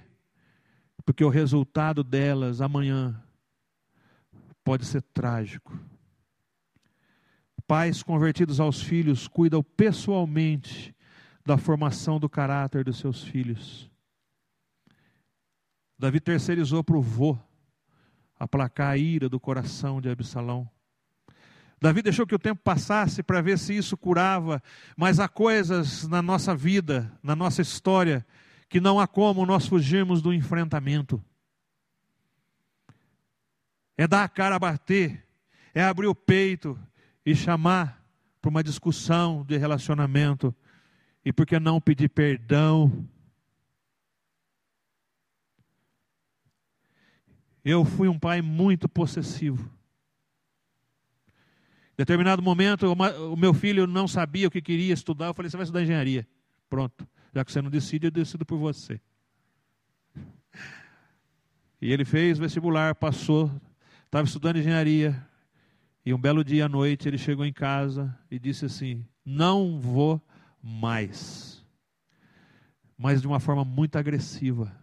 Porque 1.06 1.24
o 1.24 1.30
resultado 1.30 2.04
delas 2.04 2.60
amanhã 2.62 3.22
pode 4.66 4.84
ser 4.84 5.04
trágico. 5.04 5.80
Pais 7.68 8.02
convertidos 8.02 8.60
aos 8.60 8.82
filhos 8.82 9.28
cuidam 9.28 9.62
pessoalmente 9.64 10.94
da 11.46 11.56
formação 11.58 12.20
do 12.20 12.28
caráter 12.28 12.84
dos 12.84 12.98
seus 12.98 13.24
filhos. 13.24 13.90
Davi 15.98 16.20
terceirizou 16.20 16.84
para 16.84 16.98
o 16.98 17.02
vô 17.02 17.38
aplacar 18.38 18.90
a 18.90 18.98
ira 18.98 19.30
do 19.30 19.40
coração 19.40 20.02
de 20.02 20.10
Absalão. 20.10 20.70
Davi 21.80 22.02
deixou 22.02 22.26
que 22.26 22.36
o 22.36 22.40
tempo 22.40 22.62
passasse 22.64 23.22
para 23.22 23.42
ver 23.42 23.60
se 23.60 23.78
isso 23.78 23.96
curava, 23.96 24.62
mas 24.98 25.20
há 25.20 25.28
coisas 25.28 26.08
na 26.08 26.22
nossa 26.22 26.56
vida, 26.56 27.12
na 27.22 27.36
nossa 27.36 27.62
história, 27.62 28.26
que 28.68 28.80
não 28.80 29.00
há 29.00 29.08
como 29.08 29.46
nós 29.46 29.68
fugirmos 29.68 30.22
do 30.22 30.34
enfrentamento 30.34 31.24
é 33.98 34.08
dar 34.08 34.24
a 34.24 34.30
cara 34.30 34.56
a 34.56 34.60
bater, 34.60 35.26
é 35.74 35.84
abrir 35.84 36.08
o 36.08 36.16
peito 36.16 36.80
e 37.26 37.36
chamar 37.36 38.04
para 38.42 38.50
uma 38.50 38.64
discussão 38.64 39.44
de 39.44 39.58
relacionamento. 39.58 40.54
E 41.24 41.34
por 41.34 41.46
que 41.46 41.60
não 41.60 41.82
pedir 41.82 42.10
perdão? 42.10 43.08
Eu 47.64 47.84
fui 47.84 48.08
um 48.08 48.20
pai 48.20 48.42
muito 48.42 48.88
possessivo. 48.88 49.72
Em 51.94 51.98
determinado 51.98 52.42
momento, 52.42 52.92
o 52.92 53.36
meu 53.36 53.54
filho 53.54 53.88
não 53.88 54.08
sabia 54.08 54.48
o 54.48 54.52
que 54.52 54.62
queria 54.62 54.94
estudar. 54.94 55.28
Eu 55.28 55.34
falei: 55.34 55.50
Você 55.50 55.58
vai 55.58 55.64
estudar 55.64 55.82
engenharia. 55.82 56.28
Pronto. 56.70 57.08
Já 57.34 57.44
que 57.44 57.52
você 57.52 57.62
não 57.62 57.70
decide, 57.70 58.08
eu 58.08 58.12
decido 58.12 58.46
por 58.46 58.58
você. 58.58 59.00
E 61.82 61.92
ele 61.92 62.06
fez 62.06 62.38
vestibular, 62.38 62.96
passou, 62.96 63.52
Estava 64.16 64.28
estudando 64.28 64.60
engenharia 64.60 65.28
e 66.06 66.14
um 66.14 66.18
belo 66.18 66.42
dia 66.42 66.68
à 66.68 66.70
noite 66.70 67.06
ele 67.06 67.18
chegou 67.18 67.44
em 67.46 67.52
casa 67.52 68.18
e 68.32 68.40
disse 68.40 68.64
assim: 68.64 69.06
Não 69.26 69.78
vou 69.78 70.26
mais. 70.64 71.62
Mas 72.98 73.20
de 73.20 73.28
uma 73.28 73.42
forma 73.42 73.66
muito 73.66 73.98
agressiva. 73.98 74.74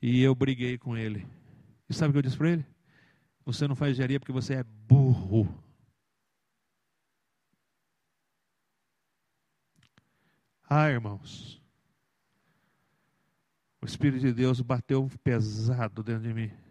E 0.00 0.22
eu 0.22 0.36
briguei 0.36 0.78
com 0.78 0.96
ele. 0.96 1.26
E 1.88 1.92
sabe 1.92 2.10
o 2.10 2.12
que 2.12 2.18
eu 2.18 2.22
disse 2.22 2.36
para 2.36 2.50
ele? 2.50 2.66
Você 3.44 3.66
não 3.66 3.74
faz 3.74 3.90
engenharia 3.90 4.20
porque 4.20 4.30
você 4.30 4.54
é 4.54 4.62
burro. 4.62 5.52
Ah, 10.70 10.88
irmãos. 10.88 11.60
O 13.82 13.84
Espírito 13.84 14.20
de 14.20 14.32
Deus 14.32 14.60
bateu 14.60 15.10
pesado 15.24 16.00
dentro 16.00 16.22
de 16.22 16.32
mim. 16.32 16.63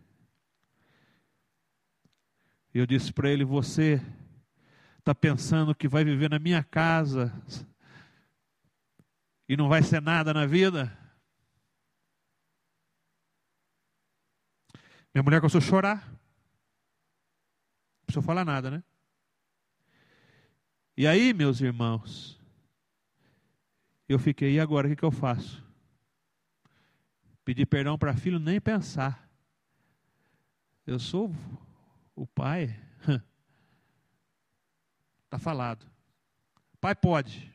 E 2.73 2.79
eu 2.79 2.85
disse 2.85 3.13
para 3.13 3.29
ele: 3.29 3.45
Você 3.45 4.01
está 4.97 5.13
pensando 5.13 5.75
que 5.75 5.87
vai 5.87 6.03
viver 6.03 6.29
na 6.29 6.39
minha 6.39 6.63
casa 6.63 7.31
e 9.47 9.55
não 9.55 9.69
vai 9.69 9.83
ser 9.83 10.01
nada 10.01 10.33
na 10.33 10.45
vida? 10.45 10.97
Minha 15.13 15.21
mulher 15.21 15.39
começou 15.39 15.59
a 15.59 15.61
chorar. 15.61 16.07
Não 16.07 18.05
precisou 18.07 18.23
falar 18.23 18.43
nada, 18.43 18.71
né? 18.71 18.83
E 20.97 21.05
aí, 21.05 21.33
meus 21.33 21.61
irmãos, 21.61 22.39
eu 24.07 24.17
fiquei, 24.17 24.53
e 24.53 24.59
agora 24.59 24.87
o 24.87 24.89
que, 24.89 24.95
que 24.95 25.05
eu 25.05 25.11
faço? 25.11 25.63
Pedir 27.45 27.65
perdão 27.65 27.97
para 27.97 28.15
filho, 28.15 28.39
nem 28.39 28.59
pensar. 28.59 29.29
Eu 30.85 30.99
sou 30.99 31.33
o 32.15 32.25
pai, 32.27 32.75
está 35.25 35.37
falado. 35.39 35.85
Pai 36.79 36.95
pode. 36.95 37.51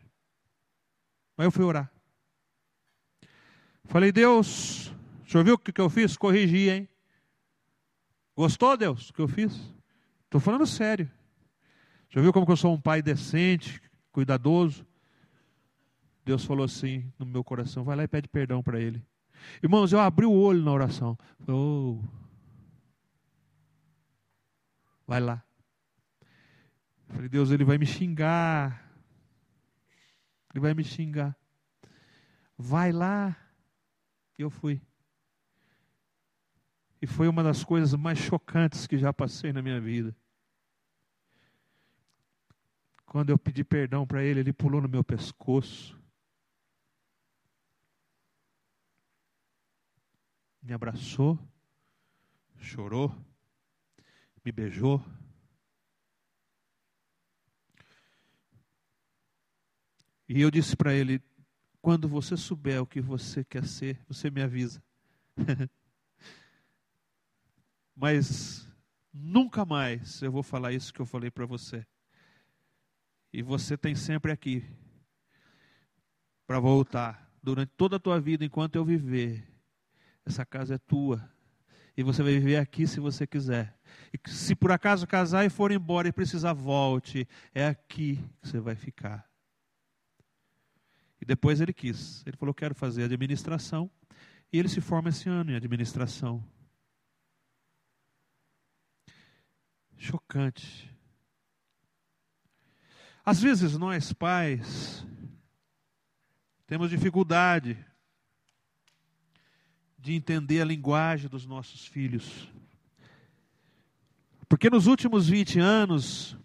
Mas 1.36 1.44
eu 1.44 1.50
fui 1.50 1.64
orar. 1.64 1.90
Falei, 3.84 4.12
Deus, 4.12 4.88
o 5.24 5.30
senhor 5.30 5.44
viu 5.44 5.54
o 5.54 5.58
que 5.58 5.80
eu 5.80 5.88
fiz? 5.88 6.16
Corrigi, 6.16 6.68
hein? 6.68 6.88
Gostou, 8.36 8.76
Deus, 8.76 9.10
o 9.10 9.12
que 9.14 9.20
eu 9.20 9.28
fiz? 9.28 9.58
Estou 10.24 10.40
falando 10.40 10.66
sério. 10.66 11.10
Senhor 12.10 12.22
viu 12.22 12.32
como 12.32 12.50
eu 12.50 12.56
sou 12.56 12.74
um 12.74 12.80
pai 12.80 13.02
decente, 13.02 13.80
cuidadoso? 14.10 14.86
Deus 16.24 16.44
falou 16.44 16.64
assim 16.64 17.12
no 17.18 17.26
meu 17.26 17.44
coração: 17.44 17.84
vai 17.84 17.96
lá 17.96 18.04
e 18.04 18.08
pede 18.08 18.28
perdão 18.28 18.62
para 18.62 18.80
ele. 18.80 19.02
Irmãos, 19.62 19.92
eu 19.92 20.00
abri 20.00 20.26
o 20.26 20.32
olho 20.32 20.62
na 20.62 20.72
oração. 20.72 21.16
Oh, 21.46 22.00
Vai 25.08 25.18
lá. 25.18 25.42
Eu 27.08 27.14
falei, 27.14 27.28
Deus, 27.28 27.50
ele 27.50 27.64
vai 27.64 27.78
me 27.78 27.86
xingar. 27.86 28.92
Ele 30.52 30.60
vai 30.60 30.74
me 30.74 30.84
xingar. 30.84 31.34
Vai 32.56 32.92
lá. 32.92 33.36
Eu 34.36 34.50
fui. 34.50 34.80
E 37.02 37.06
foi 37.06 37.26
uma 37.26 37.42
das 37.42 37.64
coisas 37.64 37.94
mais 37.94 38.18
chocantes 38.18 38.86
que 38.86 38.98
já 38.98 39.12
passei 39.12 39.52
na 39.52 39.62
minha 39.62 39.80
vida. 39.80 40.14
Quando 43.06 43.30
eu 43.30 43.38
pedi 43.38 43.64
perdão 43.64 44.06
para 44.06 44.22
ele, 44.22 44.40
ele 44.40 44.52
pulou 44.52 44.82
no 44.82 44.88
meu 44.88 45.02
pescoço. 45.02 45.98
me 50.68 50.74
abraçou, 50.74 51.38
chorou, 52.58 53.10
me 54.48 54.52
beijou. 54.52 55.04
E 60.26 60.40
eu 60.40 60.50
disse 60.50 60.74
para 60.74 60.94
ele: 60.94 61.22
quando 61.82 62.08
você 62.08 62.34
souber 62.34 62.80
o 62.80 62.86
que 62.86 63.00
você 63.00 63.44
quer 63.44 63.66
ser, 63.66 64.00
você 64.08 64.30
me 64.30 64.42
avisa. 64.42 64.82
Mas 67.94 68.66
nunca 69.12 69.66
mais 69.66 70.22
eu 70.22 70.32
vou 70.32 70.42
falar 70.42 70.72
isso 70.72 70.94
que 70.94 71.00
eu 71.00 71.06
falei 71.06 71.30
para 71.30 71.44
você. 71.44 71.86
E 73.30 73.42
você 73.42 73.76
tem 73.76 73.94
sempre 73.94 74.32
aqui 74.32 74.64
para 76.46 76.58
voltar 76.58 77.30
durante 77.42 77.72
toda 77.76 77.96
a 77.96 78.00
tua 78.00 78.18
vida, 78.18 78.44
enquanto 78.44 78.76
eu 78.76 78.84
viver. 78.84 79.46
Essa 80.24 80.46
casa 80.46 80.76
é 80.76 80.78
tua. 80.78 81.30
E 81.98 82.02
você 82.04 82.22
vai 82.22 82.34
viver 82.34 82.58
aqui 82.58 82.86
se 82.86 83.00
você 83.00 83.26
quiser. 83.26 83.76
E 84.14 84.30
se 84.30 84.54
por 84.54 84.70
acaso 84.70 85.04
casar 85.04 85.44
e 85.44 85.50
for 85.50 85.72
embora 85.72 86.06
e 86.06 86.12
precisar, 86.12 86.52
volte. 86.52 87.26
É 87.52 87.66
aqui 87.66 88.24
que 88.40 88.46
você 88.46 88.60
vai 88.60 88.76
ficar. 88.76 89.28
E 91.20 91.24
depois 91.24 91.60
ele 91.60 91.72
quis. 91.72 92.24
Ele 92.24 92.36
falou: 92.36 92.54
Quero 92.54 92.72
fazer 92.72 93.02
administração. 93.02 93.90
E 94.52 94.60
ele 94.60 94.68
se 94.68 94.80
forma 94.80 95.08
esse 95.08 95.28
ano 95.28 95.50
em 95.50 95.56
administração. 95.56 96.40
Chocante. 99.96 100.96
Às 103.24 103.42
vezes 103.42 103.76
nós, 103.76 104.12
pais, 104.12 105.04
temos 106.64 106.90
dificuldade 106.90 107.76
de 109.98 110.14
entender 110.14 110.60
a 110.60 110.64
linguagem 110.64 111.28
dos 111.28 111.44
nossos 111.44 111.86
filhos. 111.86 112.48
Porque 114.48 114.70
nos 114.70 114.86
últimos 114.86 115.28
20 115.28 115.58
anos 115.58 116.36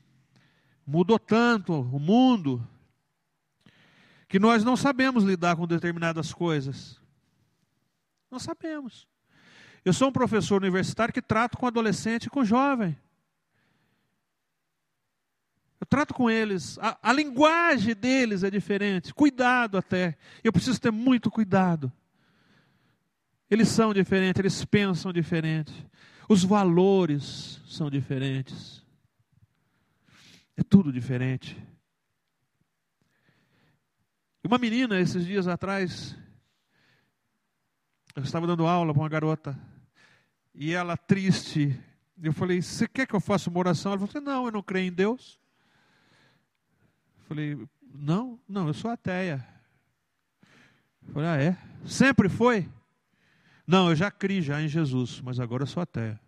mudou 0.86 1.20
tanto 1.20 1.74
o 1.74 2.00
mundo 2.00 2.68
que 4.28 4.40
nós 4.40 4.64
não 4.64 4.76
sabemos 4.76 5.24
lidar 5.24 5.56
com 5.56 5.68
determinadas 5.68 6.34
coisas. 6.34 7.00
Não 8.30 8.40
sabemos. 8.40 9.08
Eu 9.86 9.94
sou 9.94 10.10
um 10.10 10.12
professor 10.12 10.62
universitário 10.62 11.14
que 11.14 11.22
trato 11.22 11.58
com 11.58 11.68
adolescente 11.68 12.26
e 12.26 12.30
com 12.30 12.44
jovem. 12.44 12.98
Eu 15.80 15.86
trato 15.86 16.14
com 16.14 16.30
eles, 16.30 16.80
a, 16.80 16.98
a 17.04 17.12
linguagem 17.12 17.94
deles 17.94 18.44
é 18.44 18.50
diferente, 18.50 19.14
cuidado 19.14 19.78
até. 19.78 20.18
Eu 20.42 20.54
preciso 20.54 20.80
ter 20.80 20.92
muito 20.92 21.30
cuidado. 21.30 21.92
Eles 23.54 23.68
são 23.68 23.94
diferentes, 23.94 24.40
eles 24.40 24.66
pensam 24.66 25.14
diferente. 25.14 25.88
Os 26.28 26.44
valores 26.44 27.62
são 27.68 27.88
diferentes. 27.88 28.84
É 30.58 30.64
tudo 30.64 30.92
diferente. 30.92 31.56
Uma 34.44 34.58
menina, 34.58 35.00
esses 35.00 35.24
dias 35.24 35.48
atrás, 35.48 36.18
eu 38.16 38.24
estava 38.24 38.48
dando 38.48 38.66
aula 38.66 38.92
para 38.92 39.04
uma 39.04 39.08
garota, 39.08 39.56
e 40.56 40.74
ela 40.74 40.98
triste. 40.98 41.80
Eu 42.24 42.34
falei: 42.34 42.60
Você 42.60 42.88
quer 42.88 43.06
que 43.06 43.14
eu 43.14 43.22
faça 43.22 43.52
uma 43.52 43.60
oração? 43.60 43.94
Ela 43.94 44.08
falou: 44.08 44.28
Não, 44.28 44.46
eu 44.48 44.52
não 44.52 44.64
creio 44.64 44.88
em 44.88 44.92
Deus. 44.92 45.40
Eu 47.20 47.26
falei: 47.26 47.68
Não, 47.94 48.40
não, 48.50 48.66
eu 48.66 48.74
sou 48.74 48.90
ateia. 48.90 49.48
Eu 51.08 51.14
falei: 51.14 51.30
Ah, 51.30 51.38
é? 51.38 51.58
Sempre 51.86 52.28
foi? 52.30 52.68
Não, 53.66 53.90
eu 53.90 53.96
já 53.96 54.12
criei 54.12 54.42
já 54.42 54.62
em 54.62 54.68
Jesus, 54.68 55.22
mas 55.22 55.40
agora 55.40 55.64
eu 55.64 55.68
sou 55.68 55.82
ateia. 55.82 56.20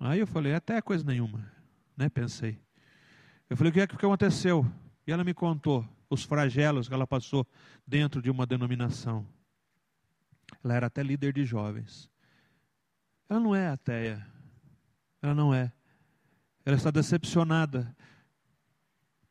Aí 0.00 0.20
eu 0.20 0.26
falei: 0.26 0.54
Até 0.54 0.80
coisa 0.80 1.04
nenhuma, 1.04 1.50
né? 1.96 2.08
Pensei. 2.08 2.58
Eu 3.48 3.56
falei: 3.56 3.70
O 3.70 3.72
que 3.74 3.80
é 3.80 3.86
que 3.86 3.94
aconteceu? 3.94 4.66
E 5.06 5.12
ela 5.12 5.24
me 5.24 5.34
contou 5.34 5.86
os 6.08 6.22
flagelos 6.22 6.88
que 6.88 6.94
ela 6.94 7.06
passou 7.06 7.46
dentro 7.86 8.22
de 8.22 8.30
uma 8.30 8.46
denominação. 8.46 9.26
Ela 10.62 10.74
era 10.74 10.86
até 10.86 11.02
líder 11.02 11.32
de 11.32 11.44
jovens. 11.44 12.10
Ela 13.28 13.40
não 13.40 13.54
é 13.54 13.68
ateia. 13.68 14.26
Ela 15.20 15.34
não 15.34 15.52
é. 15.52 15.72
Ela 16.64 16.76
está 16.76 16.90
decepcionada. 16.90 17.94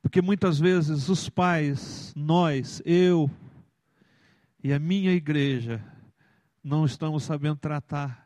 Porque 0.02 0.22
muitas 0.22 0.60
vezes 0.60 1.10
os 1.10 1.30
pais, 1.30 2.14
nós, 2.16 2.82
eu 2.86 3.30
e 4.64 4.72
a 4.72 4.80
minha 4.80 5.12
igreja, 5.12 5.84
não 6.64 6.86
estamos 6.86 7.24
sabendo 7.24 7.58
tratar 7.58 8.26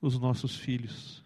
os 0.00 0.18
nossos 0.18 0.56
filhos. 0.56 1.22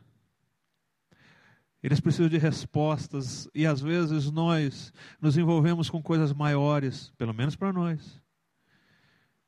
Eles 1.80 2.00
precisam 2.00 2.28
de 2.28 2.38
respostas 2.38 3.48
e 3.54 3.66
às 3.66 3.80
vezes 3.80 4.30
nós 4.32 4.92
nos 5.20 5.36
envolvemos 5.36 5.88
com 5.88 6.02
coisas 6.02 6.32
maiores, 6.32 7.12
pelo 7.16 7.32
menos 7.32 7.54
para 7.54 7.72
nós. 7.72 8.20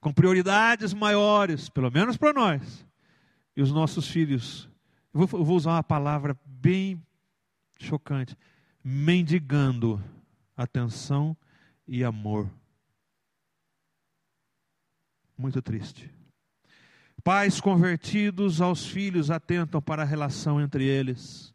Com 0.01 0.12
prioridades 0.12 0.95
maiores, 0.95 1.69
pelo 1.69 1.91
menos 1.91 2.17
para 2.17 2.33
nós. 2.33 2.87
E 3.57 3.62
os 3.62 3.73
nossos 3.73 4.07
filhos, 4.07 4.69
eu 5.12 5.27
vou, 5.27 5.41
eu 5.41 5.45
vou 5.45 5.57
usar 5.57 5.73
uma 5.73 5.83
palavra 5.83 6.39
bem 6.45 7.03
chocante, 7.81 8.37
mendigando 8.85 10.01
atenção 10.57 11.37
e 11.89 12.05
amor. 12.05 12.49
Muito 15.37 15.61
triste. 15.61 16.11
Pais 17.22 17.61
convertidos 17.61 18.61
aos 18.61 18.87
filhos 18.87 19.30
atentam 19.30 19.82
para 19.82 20.03
a 20.03 20.07
relação 20.07 20.61
entre 20.61 20.84
eles. 20.84 21.55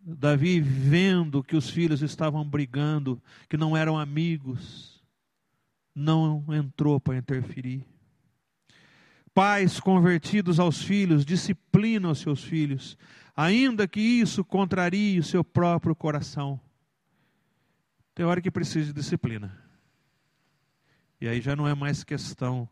Davi, 0.00 0.60
vendo 0.60 1.42
que 1.42 1.56
os 1.56 1.68
filhos 1.68 2.02
estavam 2.02 2.48
brigando, 2.48 3.20
que 3.48 3.56
não 3.56 3.76
eram 3.76 3.98
amigos, 3.98 5.02
não 5.94 6.44
entrou 6.52 7.00
para 7.00 7.16
interferir. 7.16 7.84
Pais 9.34 9.80
convertidos 9.80 10.60
aos 10.60 10.80
filhos 10.82 11.24
disciplinam 11.24 12.12
os 12.12 12.20
seus 12.20 12.44
filhos, 12.44 12.96
ainda 13.34 13.88
que 13.88 14.00
isso 14.00 14.44
contrarie 14.44 15.18
o 15.18 15.24
seu 15.24 15.42
próprio 15.42 15.96
coração. 15.96 16.60
Tem 18.14 18.24
hora 18.24 18.40
que 18.40 18.50
precisa 18.50 18.86
de 18.86 18.92
disciplina. 18.92 19.65
E 21.20 21.28
aí 21.28 21.40
já 21.40 21.56
não 21.56 21.66
é 21.66 21.74
mais 21.74 22.04
questão. 22.04 22.68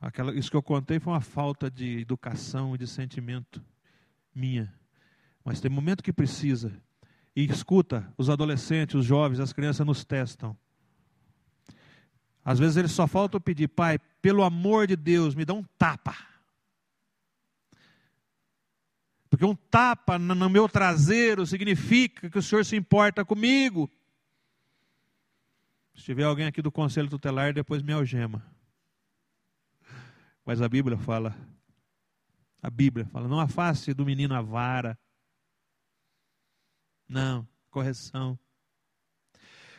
Aquela, 0.00 0.34
isso 0.34 0.50
que 0.50 0.56
eu 0.56 0.62
contei 0.62 0.98
foi 0.98 1.12
uma 1.12 1.20
falta 1.20 1.70
de 1.70 2.00
educação 2.00 2.74
e 2.74 2.78
de 2.78 2.86
sentimento 2.86 3.64
minha. 4.34 4.72
Mas 5.44 5.60
tem 5.60 5.70
momento 5.70 6.02
que 6.02 6.12
precisa. 6.12 6.72
E 7.34 7.44
escuta, 7.44 8.12
os 8.16 8.28
adolescentes, 8.28 8.94
os 8.94 9.04
jovens, 9.04 9.40
as 9.40 9.52
crianças 9.52 9.86
nos 9.86 10.04
testam. 10.04 10.56
Às 12.44 12.58
vezes 12.58 12.76
eles 12.76 12.92
só 12.92 13.06
faltam 13.06 13.40
pedir, 13.40 13.68
pai, 13.68 13.98
pelo 14.22 14.42
amor 14.42 14.86
de 14.86 14.96
Deus, 14.96 15.34
me 15.34 15.44
dá 15.44 15.52
um 15.52 15.64
tapa. 15.76 16.16
Porque 19.28 19.44
um 19.44 19.54
tapa 19.54 20.18
no 20.18 20.48
meu 20.48 20.68
traseiro 20.68 21.44
significa 21.44 22.30
que 22.30 22.38
o 22.38 22.42
Senhor 22.42 22.64
se 22.64 22.76
importa 22.76 23.24
comigo. 23.24 23.90
Se 25.96 26.04
tiver 26.04 26.24
alguém 26.24 26.46
aqui 26.46 26.60
do 26.60 26.70
conselho 26.70 27.08
tutelar, 27.08 27.54
depois 27.54 27.82
me 27.82 27.92
algema. 27.92 28.44
Mas 30.44 30.60
a 30.60 30.68
Bíblia 30.68 30.96
fala, 30.98 31.34
a 32.62 32.70
Bíblia 32.70 33.06
fala, 33.06 33.26
não 33.26 33.40
afaste 33.40 33.92
do 33.94 34.04
menino 34.04 34.34
a 34.34 34.42
vara, 34.42 34.96
não, 37.08 37.48
correção. 37.70 38.38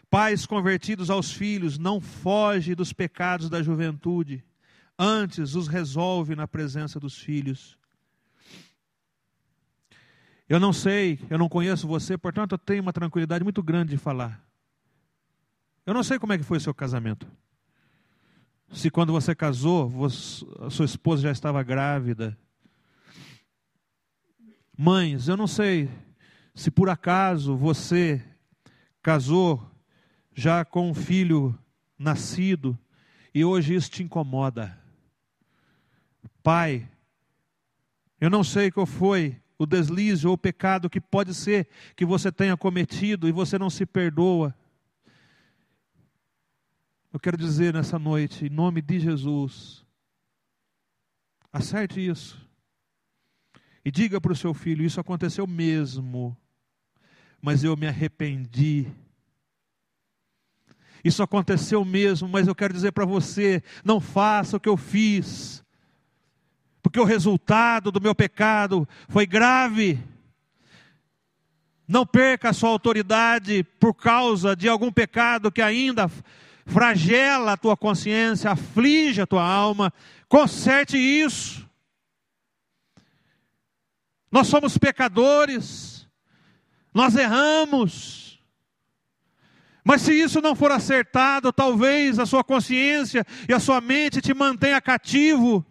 Pais 0.09 0.45
convertidos 0.45 1.09
aos 1.09 1.32
filhos, 1.32 1.78
não 1.78 2.01
foge 2.01 2.74
dos 2.74 2.91
pecados 2.91 3.49
da 3.49 3.61
juventude, 3.61 4.43
antes 4.97 5.53
os 5.53 5.68
resolve 5.68 6.36
na 6.36 6.47
presença 6.47 6.99
dos 6.99 7.18
filhos. 7.18 7.78
Eu 10.49 10.59
não 10.59 10.72
sei, 10.72 11.20
eu 11.30 11.38
não 11.38 11.49
conheço 11.49 11.88
você, 11.88 12.18
portanto 12.18 12.53
eu 12.53 12.57
tenho 12.57 12.82
uma 12.82 12.93
tranquilidade 12.93 13.43
muito 13.43 13.61
grande 13.61 13.91
de 13.91 13.97
falar. 13.97 14.47
Eu 15.88 15.94
não 15.94 16.04
sei 16.04 16.20
como 16.20 16.34
é 16.34 16.38
que 16.38 16.44
foi 16.44 16.58
o 16.58 16.62
seu 16.62 16.74
casamento. 16.74 17.26
Se 18.74 18.90
quando 18.90 19.14
você 19.14 19.34
casou, 19.34 19.88
você, 19.88 20.46
a 20.60 20.70
sua 20.70 20.84
esposa 20.84 21.22
já 21.22 21.32
estava 21.32 21.64
grávida. 21.64 22.38
Mães, 24.78 25.30
eu 25.30 25.38
não 25.38 25.48
sei 25.48 25.90
se 26.54 26.70
por 26.70 26.90
acaso 26.90 27.56
você 27.56 28.22
casou 29.02 29.66
já 30.36 30.66
com 30.66 30.90
um 30.90 30.94
filho 30.94 31.58
nascido 31.98 32.78
e 33.34 33.46
hoje 33.46 33.74
isso 33.74 33.90
te 33.90 34.04
incomoda. 34.04 34.78
Pai, 36.44 36.86
eu 38.20 38.30
não 38.30 38.44
sei 38.44 38.70
qual 38.72 38.86
foi 38.86 39.40
o 39.58 39.66
deslize 39.66 40.28
ou 40.28 40.34
o 40.34 40.38
pecado 40.38 40.90
que 40.90 41.00
pode 41.00 41.34
ser 41.34 41.70
que 41.96 42.06
você 42.06 42.30
tenha 42.30 42.58
cometido 42.58 43.26
e 43.30 43.32
você 43.32 43.58
não 43.58 43.70
se 43.70 43.86
perdoa. 43.86 44.54
Eu 47.12 47.20
quero 47.20 47.38
dizer 47.38 47.74
nessa 47.74 47.97
noite, 47.97 48.45
em 48.45 48.49
nome 48.49 48.82
de 48.82 48.99
Jesus, 48.99 49.86
acerte 51.51 52.05
isso. 52.05 52.45
E 53.84 53.89
diga 53.89 54.20
para 54.20 54.34
o 54.34 54.36
seu 54.36 54.53
filho: 54.53 54.86
Isso 54.86 54.99
aconteceu 54.99 55.47
mesmo, 55.47 56.36
mas 57.41 57.64
eu 57.64 57.78
me 57.78 57.88
arrependi. 57.88 58.88
Isso 61.03 61.24
aconteceu 61.24 61.86
mesmo, 61.86 62.28
mas 62.28 62.47
eu 62.47 62.55
quero 62.55 62.74
dizer 62.74 62.91
para 62.91 63.05
você: 63.05 63.64
não 63.86 64.01
faça 64.01 64.58
o 64.58 64.60
que 64.60 64.68
eu 64.68 64.76
fiz, 64.76 65.64
porque 66.82 66.99
o 66.99 67.05
resultado 67.05 67.89
do 67.89 68.01
meu 68.01 68.14
pecado 68.14 68.88
foi 69.08 69.26
grave. 69.26 69.97
Não 71.88 72.05
perca 72.05 72.49
a 72.49 72.53
sua 72.53 72.70
autoridade 72.70 73.64
por 73.80 73.93
causa 73.93 74.53
de 74.53 74.68
algum 74.68 74.91
pecado 74.91 75.49
que 75.49 75.62
ainda 75.62 76.12
flagela 76.68 77.53
a 77.53 77.57
tua 77.57 77.76
consciência, 77.76 78.51
aflige 78.51 79.22
a 79.22 79.26
tua 79.26 79.43
alma. 79.43 79.91
Conserte 80.28 80.97
isso. 80.97 81.68
Nós 84.30 84.47
somos 84.47 84.78
pecadores, 84.78 86.07
nós 86.93 87.15
erramos. 87.15 88.39
Mas 89.84 90.01
se 90.01 90.13
isso 90.13 90.41
não 90.41 90.53
for 90.53 90.70
acertado, 90.70 91.53
talvez 91.53 92.20
a 92.20 92.26
sua 92.26 92.43
consciência 92.43 93.26
e 93.47 93.53
a 93.53 93.59
sua 93.59 93.80
mente 93.80 94.22
te 94.22 94.34
mantenha 94.34 94.82
cativo. 94.82 95.65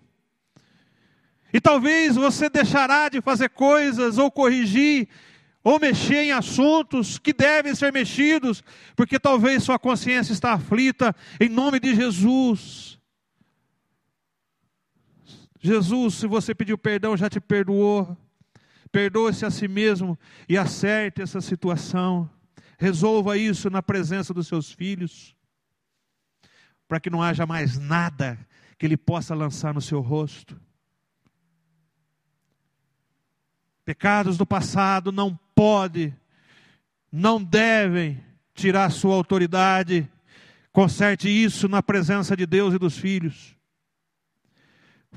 E 1.53 1.61
talvez 1.61 2.17
você 2.17 2.49
deixará 2.49 3.11
de 3.11 3.21
fazer 3.21 3.51
coisas 3.51 4.17
ou 4.17 4.31
corrigir 4.31 5.07
ou 5.67 5.81
mexer 5.81 6.23
em 6.23 6.31
assuntos 6.31 7.19
que 7.19 7.33
devem 7.33 7.75
ser 7.75 7.93
mexidos, 7.93 8.63
porque 8.95 9.19
talvez 9.19 9.65
sua 9.65 9.81
consciência 9.81 10.33
está 10.33 10.53
aflita, 10.53 11.13
em 11.41 11.49
nome 11.49 11.81
de 11.81 11.93
Jesus. 11.93 13.01
Jesus, 15.59 16.15
se 16.15 16.29
você 16.29 16.55
pediu 16.55 16.79
perdão, 16.79 17.17
já 17.17 17.29
te 17.29 17.41
perdoou. 17.41 18.17
Perdoe-se 18.93 19.45
a 19.45 19.51
si 19.51 19.67
mesmo 19.67 20.17
e 20.49 20.57
acerte 20.57 21.21
essa 21.21 21.41
situação. 21.41 22.31
Resolva 22.79 23.37
isso 23.37 23.69
na 23.69 23.83
presença 23.83 24.33
dos 24.33 24.47
seus 24.47 24.71
filhos, 24.71 25.35
para 26.87 27.01
que 27.01 27.11
não 27.11 27.21
haja 27.21 27.45
mais 27.45 27.77
nada 27.77 28.39
que 28.79 28.87
ele 28.87 28.97
possa 28.97 29.35
lançar 29.35 29.75
no 29.75 29.81
seu 29.81 30.01
rosto. 30.01 30.61
Pecados 33.85 34.39
do 34.39 34.47
passado 34.47 35.11
não 35.11 35.37
pode, 35.57 36.15
não 37.11 37.43
devem 37.43 38.23
tirar 38.55 38.91
sua 38.91 39.15
autoridade. 39.15 40.07
Conserte 40.71 41.29
isso 41.31 41.67
na 41.67 41.83
presença 41.83 42.37
de 42.37 42.45
Deus 42.45 42.75
e 42.75 42.79
dos 42.79 42.99
filhos. 42.99 43.57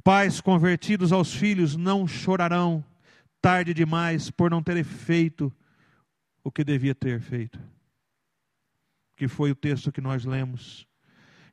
Pais 0.01 0.39
convertidos 0.39 1.11
aos 1.11 1.33
filhos 1.33 1.75
não 1.75 2.07
chorarão 2.07 2.83
tarde 3.41 3.73
demais 3.73 4.31
por 4.31 4.49
não 4.49 4.63
terem 4.63 4.83
feito 4.83 5.53
o 6.41 6.49
que 6.49 6.63
devia 6.63 6.95
ter 6.95 7.19
feito. 7.19 7.59
Que 9.17 9.27
foi 9.27 9.51
o 9.51 9.55
texto 9.55 9.91
que 9.91 9.99
nós 9.99 10.23
lemos. 10.23 10.87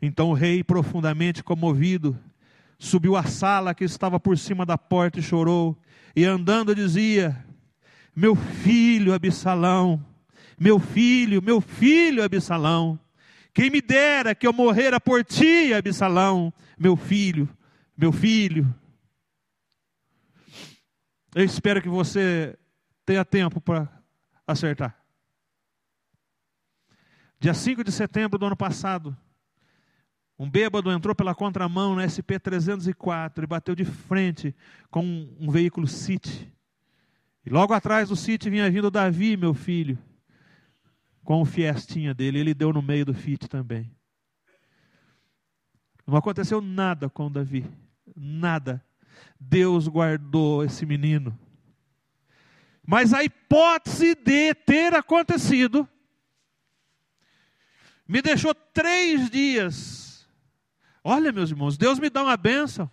Então 0.01 0.30
o 0.30 0.34
rei, 0.34 0.62
profundamente 0.62 1.43
comovido, 1.43 2.16
subiu 2.78 3.16
à 3.16 3.24
sala 3.24 3.74
que 3.74 3.82
estava 3.82 4.20
por 4.20 4.39
cima 4.39 4.64
da 4.64 4.78
porta 4.78 5.18
e 5.18 5.22
chorou 5.22 5.76
e 6.14 6.24
andando 6.24 6.74
dizia: 6.74 7.45
Meu 8.16 8.34
filho 8.34 9.12
Absalão, 9.12 10.02
meu 10.58 10.80
filho, 10.80 11.42
meu 11.42 11.60
filho 11.60 12.24
Absalão, 12.24 12.98
quem 13.52 13.68
me 13.68 13.82
dera 13.82 14.34
que 14.34 14.46
eu 14.46 14.52
morrera 14.54 14.98
por 14.98 15.22
ti, 15.22 15.74
Absalão, 15.74 16.52
meu 16.78 16.96
filho, 16.96 17.46
meu 17.96 18.10
filho. 18.10 18.74
Eu 21.34 21.44
espero 21.44 21.82
que 21.82 21.88
você 21.88 22.58
tenha 23.04 23.22
tempo 23.22 23.60
para 23.60 23.86
acertar. 24.46 24.98
Dia 27.38 27.52
5 27.52 27.84
de 27.84 27.92
setembro 27.92 28.38
do 28.38 28.46
ano 28.46 28.56
passado, 28.56 29.14
um 30.38 30.48
bêbado 30.48 30.90
entrou 30.90 31.14
pela 31.14 31.34
contramão 31.34 31.94
na 31.94 32.08
SP 32.08 32.40
304 32.40 33.44
e 33.44 33.46
bateu 33.46 33.74
de 33.74 33.84
frente 33.84 34.54
com 34.90 35.02
um, 35.38 35.50
veículo 35.50 35.86
City. 35.86 36.50
E 37.47 37.51
logo 37.51 37.72
atrás 37.72 38.09
do 38.09 38.16
City 38.16 38.51
vinha 38.51 38.68
vindo 38.68 38.90
Davi, 38.90 39.36
meu 39.36 39.55
filho, 39.55 39.97
com 41.24 41.40
o 41.40 41.44
Fiestinha 41.44 42.12
dele. 42.12 42.40
Ele 42.40 42.53
deu 42.53 42.72
no 42.72 42.82
meio 42.82 43.07
do 43.07 43.14
Fit 43.14 43.49
também. 43.49 43.90
Não 46.05 46.16
aconteceu 46.16 46.61
nada 46.61 47.09
com 47.09 47.30
Davi. 47.30 47.64
Nada. 48.16 48.84
Deus 49.38 49.86
guardou 49.86 50.64
esse 50.64 50.84
menino. 50.84 51.38
Mas 52.84 53.14
a 53.14 53.22
hipótese 53.22 54.14
de 54.16 54.53
ter 54.55 54.94
acontecido 54.94 55.88
me 58.07 58.20
deixou 58.20 58.55
três 58.55 59.30
dias 59.30 60.07
Olha, 61.09 61.30
meus 61.30 61.53
irmãos, 61.53 61.78
Deus 61.78 62.01
me 62.01 62.11
dá 62.11 62.20
uma 62.20 62.36
bênção. 62.36 62.90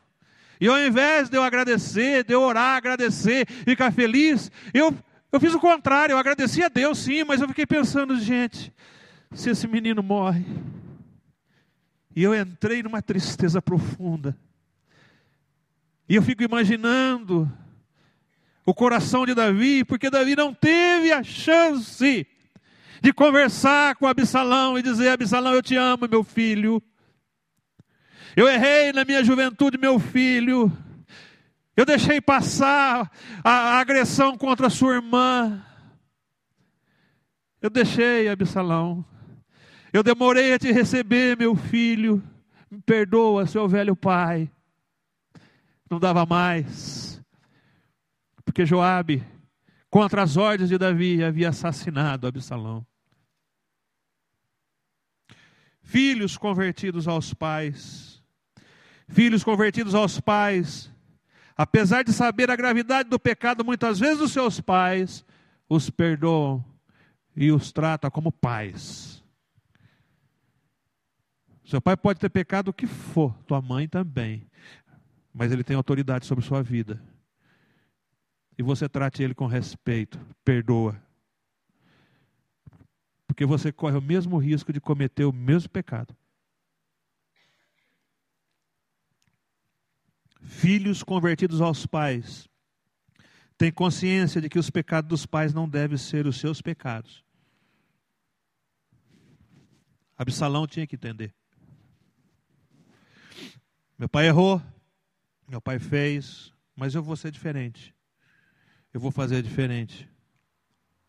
E 0.59 0.67
ao 0.67 0.79
invés 0.79 1.29
de 1.29 1.37
eu 1.37 1.43
agradecer, 1.43 2.23
de 2.23 2.33
eu 2.33 2.41
orar, 2.41 2.77
agradecer, 2.77 3.47
ficar 3.47 3.91
feliz, 3.91 4.51
eu, 4.73 4.95
eu 5.31 5.39
fiz 5.39 5.53
o 5.53 5.59
contrário, 5.59 6.13
eu 6.13 6.17
agradeci 6.17 6.63
a 6.63 6.69
Deus 6.69 6.99
sim, 6.99 7.23
mas 7.23 7.41
eu 7.41 7.47
fiquei 7.47 7.65
pensando, 7.65 8.19
gente, 8.19 8.71
se 9.33 9.49
esse 9.49 9.67
menino 9.67 10.03
morre. 10.03 10.45
E 12.15 12.23
eu 12.23 12.39
entrei 12.39 12.83
numa 12.83 13.01
tristeza 13.01 13.61
profunda. 13.61 14.37
E 16.07 16.15
eu 16.15 16.21
fico 16.21 16.43
imaginando 16.43 17.51
o 18.65 18.73
coração 18.73 19.25
de 19.25 19.33
Davi, 19.33 19.83
porque 19.83 20.09
Davi 20.09 20.35
não 20.35 20.53
teve 20.53 21.11
a 21.11 21.23
chance 21.23 22.27
de 23.01 23.11
conversar 23.13 23.95
com 23.95 24.07
Absalão 24.07 24.77
e 24.77 24.81
dizer: 24.81 25.09
Absalão, 25.09 25.53
eu 25.53 25.61
te 25.61 25.75
amo, 25.75 26.07
meu 26.07 26.23
filho. 26.23 26.81
Eu 28.35 28.47
errei 28.47 28.91
na 28.91 29.05
minha 29.05 29.23
juventude, 29.23 29.77
meu 29.77 29.99
filho. 29.99 30.71
Eu 31.77 31.85
deixei 31.85 32.19
passar 32.19 33.11
a, 33.43 33.79
agressão 33.79 34.35
contra 34.37 34.69
sua 34.69 34.95
irmã. 34.95 35.63
Eu 37.61 37.69
deixei, 37.69 38.27
Absalão. 38.27 39.05
Eu 39.91 40.01
demorei 40.01 40.53
a 40.53 40.59
te 40.59 40.71
receber, 40.71 41.37
meu 41.37 41.55
filho. 41.55 42.23
Me 42.71 42.81
perdoa, 42.81 43.45
seu 43.45 43.67
velho 43.67 43.95
pai. 43.95 44.51
Não 45.89 45.99
dava 45.99 46.25
mais. 46.25 47.21
Porque 48.43 48.65
Joabe, 48.65 49.23
contra 49.91 50.23
as 50.23 50.37
ordens 50.37 50.69
de 50.69 50.77
Davi, 50.77 51.23
havia 51.23 51.49
assassinado 51.49 52.25
Absalão. 52.25 52.85
Filhos 55.83 56.35
convertidos 56.35 57.07
aos 57.07 57.33
pais 57.33 58.12
filhos 59.07 59.43
convertidos 59.43 59.95
aos 59.95 60.19
pais, 60.19 60.91
apesar 61.55 62.03
de 62.03 62.13
saber 62.13 62.49
a 62.49 62.55
gravidade 62.55 63.09
do 63.09 63.19
pecado, 63.19 63.63
muitas 63.63 63.99
vezes 63.99 64.21
os 64.21 64.31
seus 64.31 64.59
pais 64.59 65.25
os 65.69 65.89
perdoam 65.89 66.63
e 67.35 67.51
os 67.51 67.71
tratam 67.71 68.11
como 68.11 68.31
pais. 68.31 69.23
Seu 71.65 71.81
pai 71.81 71.97
pode 71.97 72.19
ter 72.19 72.29
pecado 72.29 72.69
o 72.69 72.73
que 72.73 72.85
for, 72.85 73.33
tua 73.47 73.61
mãe 73.61 73.87
também, 73.87 74.45
mas 75.33 75.51
ele 75.51 75.63
tem 75.63 75.75
autoridade 75.75 76.25
sobre 76.25 76.45
sua 76.45 76.61
vida. 76.61 77.01
E 78.57 78.61
você 78.61 78.87
trate 78.87 79.23
ele 79.23 79.33
com 79.33 79.47
respeito, 79.47 80.19
perdoa. 80.45 81.01
Porque 83.25 83.45
você 83.45 83.71
corre 83.71 83.97
o 83.97 84.01
mesmo 84.01 84.37
risco 84.37 84.71
de 84.71 84.79
cometer 84.79 85.25
o 85.25 85.33
mesmo 85.33 85.69
pecado. 85.69 86.15
Filhos 90.43 91.01
convertidos 91.03 91.61
aos 91.61 91.85
pais 91.85 92.49
têm 93.57 93.71
consciência 93.71 94.41
de 94.41 94.49
que 94.49 94.59
os 94.59 94.69
pecados 94.69 95.09
dos 95.09 95.25
pais 95.25 95.53
não 95.53 95.67
devem 95.67 95.97
ser 95.97 96.27
os 96.27 96.37
seus 96.37 96.61
pecados. 96.61 97.23
Absalão 100.17 100.67
tinha 100.67 100.85
que 100.85 100.95
entender. 100.95 101.33
Meu 103.97 104.09
pai 104.09 104.27
errou, 104.27 104.61
meu 105.47 105.61
pai 105.61 105.79
fez, 105.79 106.53
mas 106.75 106.93
eu 106.93 107.01
vou 107.01 107.15
ser 107.15 107.31
diferente. 107.31 107.95
Eu 108.93 108.99
vou 108.99 109.11
fazer 109.11 109.41
diferente. 109.41 110.09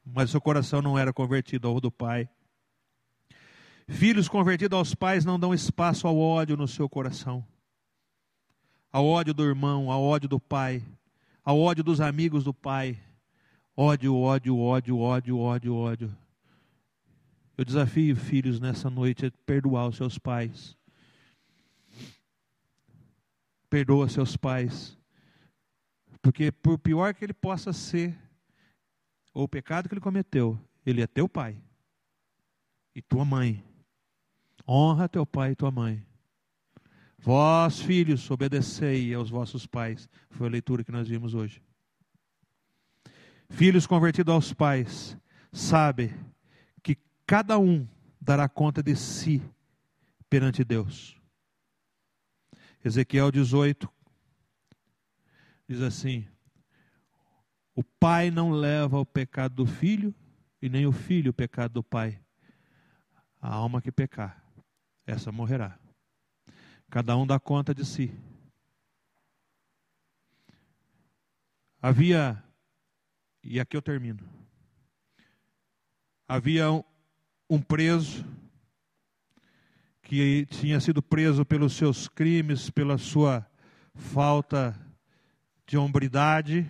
Mas 0.05 0.30
seu 0.30 0.41
coração 0.41 0.80
não 0.80 0.99
era 0.99 1.12
convertido 1.12 1.66
ao 1.66 1.80
do 1.80 1.91
pai. 1.91 2.28
Filhos 3.89 4.28
convertidos 4.28 4.78
aos 4.78 4.95
pais 4.95 5.24
não 5.24 5.39
dão 5.39 5.53
espaço 5.53 6.07
ao 6.07 6.16
ódio 6.16 6.57
no 6.57 6.68
seu 6.68 6.89
coração 6.89 7.45
ao 8.95 9.05
ódio 9.05 9.34
do 9.34 9.42
irmão, 9.42 9.90
ao 9.90 10.01
ódio 10.05 10.28
do 10.28 10.38
pai, 10.38 10.80
ao 11.45 11.59
ódio 11.59 11.82
dos 11.82 12.01
amigos 12.01 12.45
do 12.45 12.55
pai. 12.55 12.97
Ódio, 13.76 14.14
ódio, 14.14 14.57
ódio, 14.57 14.97
ódio, 14.97 15.36
ódio, 15.36 15.74
ódio. 15.74 16.16
Eu 17.59 17.64
desafio 17.64 18.14
filhos 18.14 18.61
nessa 18.61 18.88
noite 18.88 19.26
a 19.26 19.32
perdoar 19.45 19.88
os 19.88 19.97
seus 19.97 20.16
pais. 20.16 20.76
Perdoa 23.68 24.09
seus 24.09 24.36
pais. 24.36 24.97
Porque 26.22 26.53
por 26.53 26.78
pior 26.78 27.12
que 27.14 27.24
ele 27.24 27.34
possa 27.34 27.72
ser, 27.72 28.16
ou 29.32 29.42
o 29.42 29.49
pecado 29.49 29.88
que 29.88 29.95
ele 29.95 30.01
cometeu, 30.01 30.57
ele 30.86 31.03
é 31.03 31.07
teu 31.09 31.28
pai 31.28 31.61
e 32.95 33.03
tua 33.03 33.24
mãe. 33.24 33.61
Honra 34.68 35.09
teu 35.09 35.26
pai 35.26 35.51
e 35.51 35.57
tua 35.57 35.72
mãe. 35.72 36.01
Vós, 37.24 37.80
filhos, 37.80 38.30
obedecei 38.30 39.14
aos 39.14 39.30
vossos 39.30 39.66
pais. 39.66 40.06
Foi 40.28 40.46
a 40.46 40.50
leitura 40.50 40.84
que 40.84 40.92
nós 40.92 41.08
vimos 41.08 41.32
hoje. 41.32 41.62
Filhos 43.48 43.86
convertidos 43.86 44.34
aos 44.34 44.52
pais, 44.52 45.16
sabe 45.50 46.14
que 46.82 46.98
cada 47.26 47.58
um 47.58 47.88
dará 48.20 48.46
conta 48.46 48.82
de 48.82 48.94
si 48.94 49.42
perante 50.28 50.62
Deus. 50.62 51.18
Ezequiel 52.84 53.32
18 53.32 53.90
diz 55.66 55.80
assim: 55.80 56.28
O 57.74 57.82
pai 57.82 58.30
não 58.30 58.50
leva 58.50 58.98
o 58.98 59.06
pecado 59.06 59.54
do 59.54 59.66
filho, 59.66 60.14
e 60.60 60.68
nem 60.68 60.86
o 60.86 60.92
filho 60.92 61.30
o 61.30 61.34
pecado 61.34 61.72
do 61.72 61.82
pai. 61.82 62.20
A 63.40 63.48
alma 63.48 63.80
que 63.80 63.90
pecar, 63.90 64.44
essa 65.06 65.32
morrerá. 65.32 65.78
Cada 66.95 67.16
um 67.16 67.26
dá 67.26 67.40
conta 67.40 67.74
de 67.74 67.84
si. 67.84 68.16
Havia, 71.82 72.40
e 73.42 73.59
aqui 73.59 73.76
eu 73.76 73.82
termino. 73.82 74.20
Havia 76.28 76.70
um, 77.51 77.61
preso 77.61 78.24
que 80.03 80.47
tinha 80.47 80.78
sido 80.78 81.03
preso 81.03 81.45
pelos 81.45 81.72
seus 81.72 82.07
crimes, 82.07 82.70
pela 82.70 82.97
sua 82.97 83.45
falta 83.97 84.80
de 85.66 85.76
hombridade. 85.76 86.64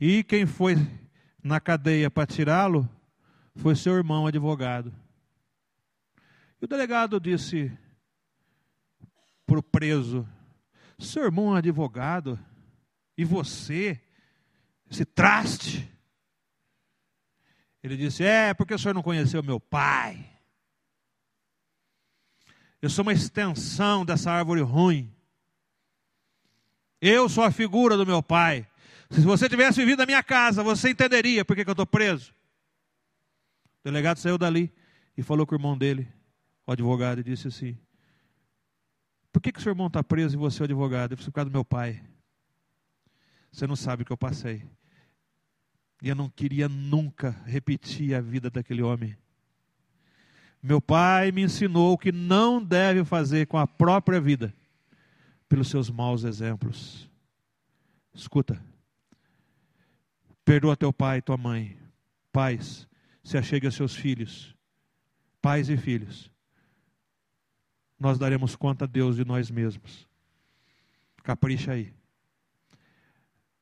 E 0.00 0.22
quem 0.22 0.46
foi 0.46 0.76
na 1.42 1.58
cadeia 1.58 2.08
para 2.08 2.24
tirá-lo 2.24 2.88
foi 3.56 3.74
seu 3.74 3.94
irmão 3.94 4.28
advogado. 4.28 4.94
E 6.60 6.64
o 6.64 6.68
delegado 6.68 7.20
disse 7.20 7.76
para 9.46 9.58
o 9.58 9.62
preso: 9.62 10.28
Seu 10.98 11.24
irmão 11.24 11.54
é 11.54 11.58
advogado, 11.58 12.38
e 13.16 13.24
você, 13.24 14.00
esse 14.90 15.04
traste. 15.04 15.88
Ele 17.82 17.96
disse: 17.96 18.24
É, 18.24 18.52
porque 18.54 18.74
o 18.74 18.78
senhor 18.78 18.94
não 18.94 19.02
conheceu 19.02 19.42
meu 19.42 19.60
pai. 19.60 20.24
Eu 22.80 22.90
sou 22.90 23.02
uma 23.02 23.12
extensão 23.12 24.04
dessa 24.04 24.30
árvore 24.30 24.60
ruim. 24.60 25.12
Eu 27.00 27.28
sou 27.28 27.44
a 27.44 27.50
figura 27.50 27.96
do 27.96 28.06
meu 28.06 28.22
pai. 28.22 28.66
Se 29.10 29.20
você 29.20 29.48
tivesse 29.48 29.80
vivido 29.80 30.00
na 30.00 30.06
minha 30.06 30.22
casa, 30.22 30.62
você 30.62 30.90
entenderia 30.90 31.44
por 31.44 31.56
que, 31.56 31.64
que 31.64 31.70
eu 31.70 31.72
estou 31.72 31.86
preso. 31.86 32.32
O 33.80 33.84
delegado 33.84 34.18
saiu 34.18 34.36
dali 34.36 34.72
e 35.16 35.22
falou 35.22 35.46
com 35.46 35.54
o 35.54 35.58
irmão 35.58 35.76
dele, 35.76 36.06
o 36.68 36.72
advogado, 36.72 37.24
disse 37.24 37.48
assim: 37.48 37.78
Por 39.32 39.40
que, 39.40 39.50
que 39.50 39.58
o 39.58 39.62
seu 39.62 39.72
irmão 39.72 39.86
está 39.86 40.04
preso 40.04 40.36
e 40.36 40.38
você 40.38 40.60
é 40.60 40.62
o 40.62 40.64
advogado? 40.64 41.12
Ele 41.12 41.16
disse: 41.16 41.30
Por 41.30 41.34
causa 41.34 41.48
do 41.48 41.52
meu 41.52 41.64
pai. 41.64 42.04
Você 43.50 43.66
não 43.66 43.74
sabe 43.74 44.02
o 44.02 44.06
que 44.06 44.12
eu 44.12 44.18
passei. 44.18 44.62
E 46.02 46.10
eu 46.10 46.14
não 46.14 46.28
queria 46.28 46.68
nunca 46.68 47.30
repetir 47.46 48.14
a 48.14 48.20
vida 48.20 48.50
daquele 48.50 48.82
homem. 48.82 49.16
Meu 50.62 50.80
pai 50.80 51.32
me 51.32 51.42
ensinou 51.42 51.94
o 51.94 51.98
que 51.98 52.12
não 52.12 52.62
deve 52.62 53.02
fazer 53.02 53.46
com 53.46 53.56
a 53.56 53.66
própria 53.66 54.20
vida, 54.20 54.52
pelos 55.48 55.68
seus 55.68 55.88
maus 55.88 56.22
exemplos. 56.22 57.10
Escuta. 58.12 58.62
Perdoa 60.44 60.76
teu 60.76 60.92
pai 60.92 61.18
e 61.18 61.22
tua 61.22 61.38
mãe. 61.38 61.78
Pais, 62.30 62.86
se 63.24 63.38
achegue 63.38 63.66
a 63.66 63.70
seus 63.70 63.94
filhos. 63.94 64.54
Pais 65.40 65.70
e 65.70 65.76
filhos. 65.76 66.30
Nós 67.98 68.18
daremos 68.18 68.54
conta 68.54 68.84
a 68.84 68.88
Deus 68.88 69.16
de 69.16 69.24
nós 69.24 69.50
mesmos. 69.50 70.08
Capricha 71.22 71.72
aí. 71.72 71.92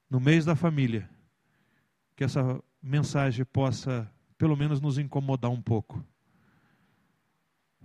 No 0.08 0.20
mês 0.20 0.44
da 0.44 0.54
família, 0.54 1.08
que 2.14 2.24
essa 2.24 2.62
mensagem 2.82 3.44
possa, 3.44 4.10
pelo 4.38 4.56
menos, 4.56 4.80
nos 4.80 4.98
incomodar 4.98 5.50
um 5.50 5.60
pouco 5.60 6.04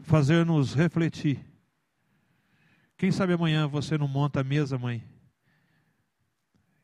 fazer-nos 0.02 0.74
refletir. 0.74 1.46
Quem 2.98 3.12
sabe 3.12 3.34
amanhã 3.34 3.68
você 3.68 3.98
não 3.98 4.08
monta 4.08 4.42
a 4.42 4.44
mesa, 4.44 4.78
mãe, 4.78 5.04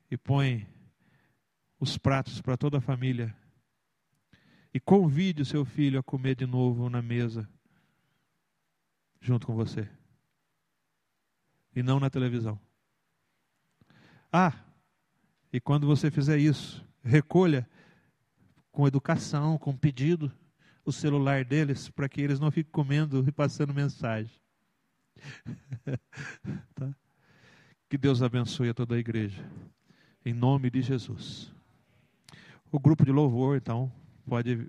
e 0.09 0.17
põe 0.17 0.67
os 1.79 1.97
pratos 1.97 2.41
para 2.41 2.57
toda 2.57 2.77
a 2.77 2.81
família 2.81 3.35
e 4.73 4.79
convide 4.79 5.41
o 5.41 5.45
seu 5.45 5.63
filho 5.65 5.99
a 5.99 6.03
comer 6.03 6.35
de 6.35 6.45
novo 6.45 6.89
na 6.89 7.01
mesa 7.01 7.47
junto 9.27 9.45
com 9.45 9.53
você 9.53 9.85
e 11.75 11.83
não 11.83 11.99
na 11.99 12.09
televisão. 12.09 12.57
Ah, 14.31 14.53
e 15.51 15.59
quando 15.59 15.85
você 15.85 16.09
fizer 16.09 16.37
isso, 16.37 16.81
recolha 17.03 17.69
com 18.71 18.87
educação, 18.87 19.57
com 19.57 19.75
pedido 19.75 20.31
o 20.85 20.93
celular 20.93 21.43
deles 21.43 21.89
para 21.89 22.07
que 22.07 22.21
eles 22.21 22.39
não 22.39 22.49
fiquem 22.49 22.71
comendo 22.71 23.25
e 23.27 23.31
passando 23.31 23.73
mensagem. 23.73 24.31
tá? 26.73 26.95
Que 27.89 27.97
Deus 27.97 28.21
abençoe 28.21 28.69
a 28.69 28.73
toda 28.73 28.95
a 28.95 28.99
igreja. 28.99 29.43
Em 30.25 30.33
nome 30.33 30.69
de 30.69 30.81
Jesus. 30.81 31.51
O 32.71 32.79
grupo 32.79 33.03
de 33.03 33.11
louvor, 33.11 33.57
então, 33.57 33.91
pode 34.25 34.65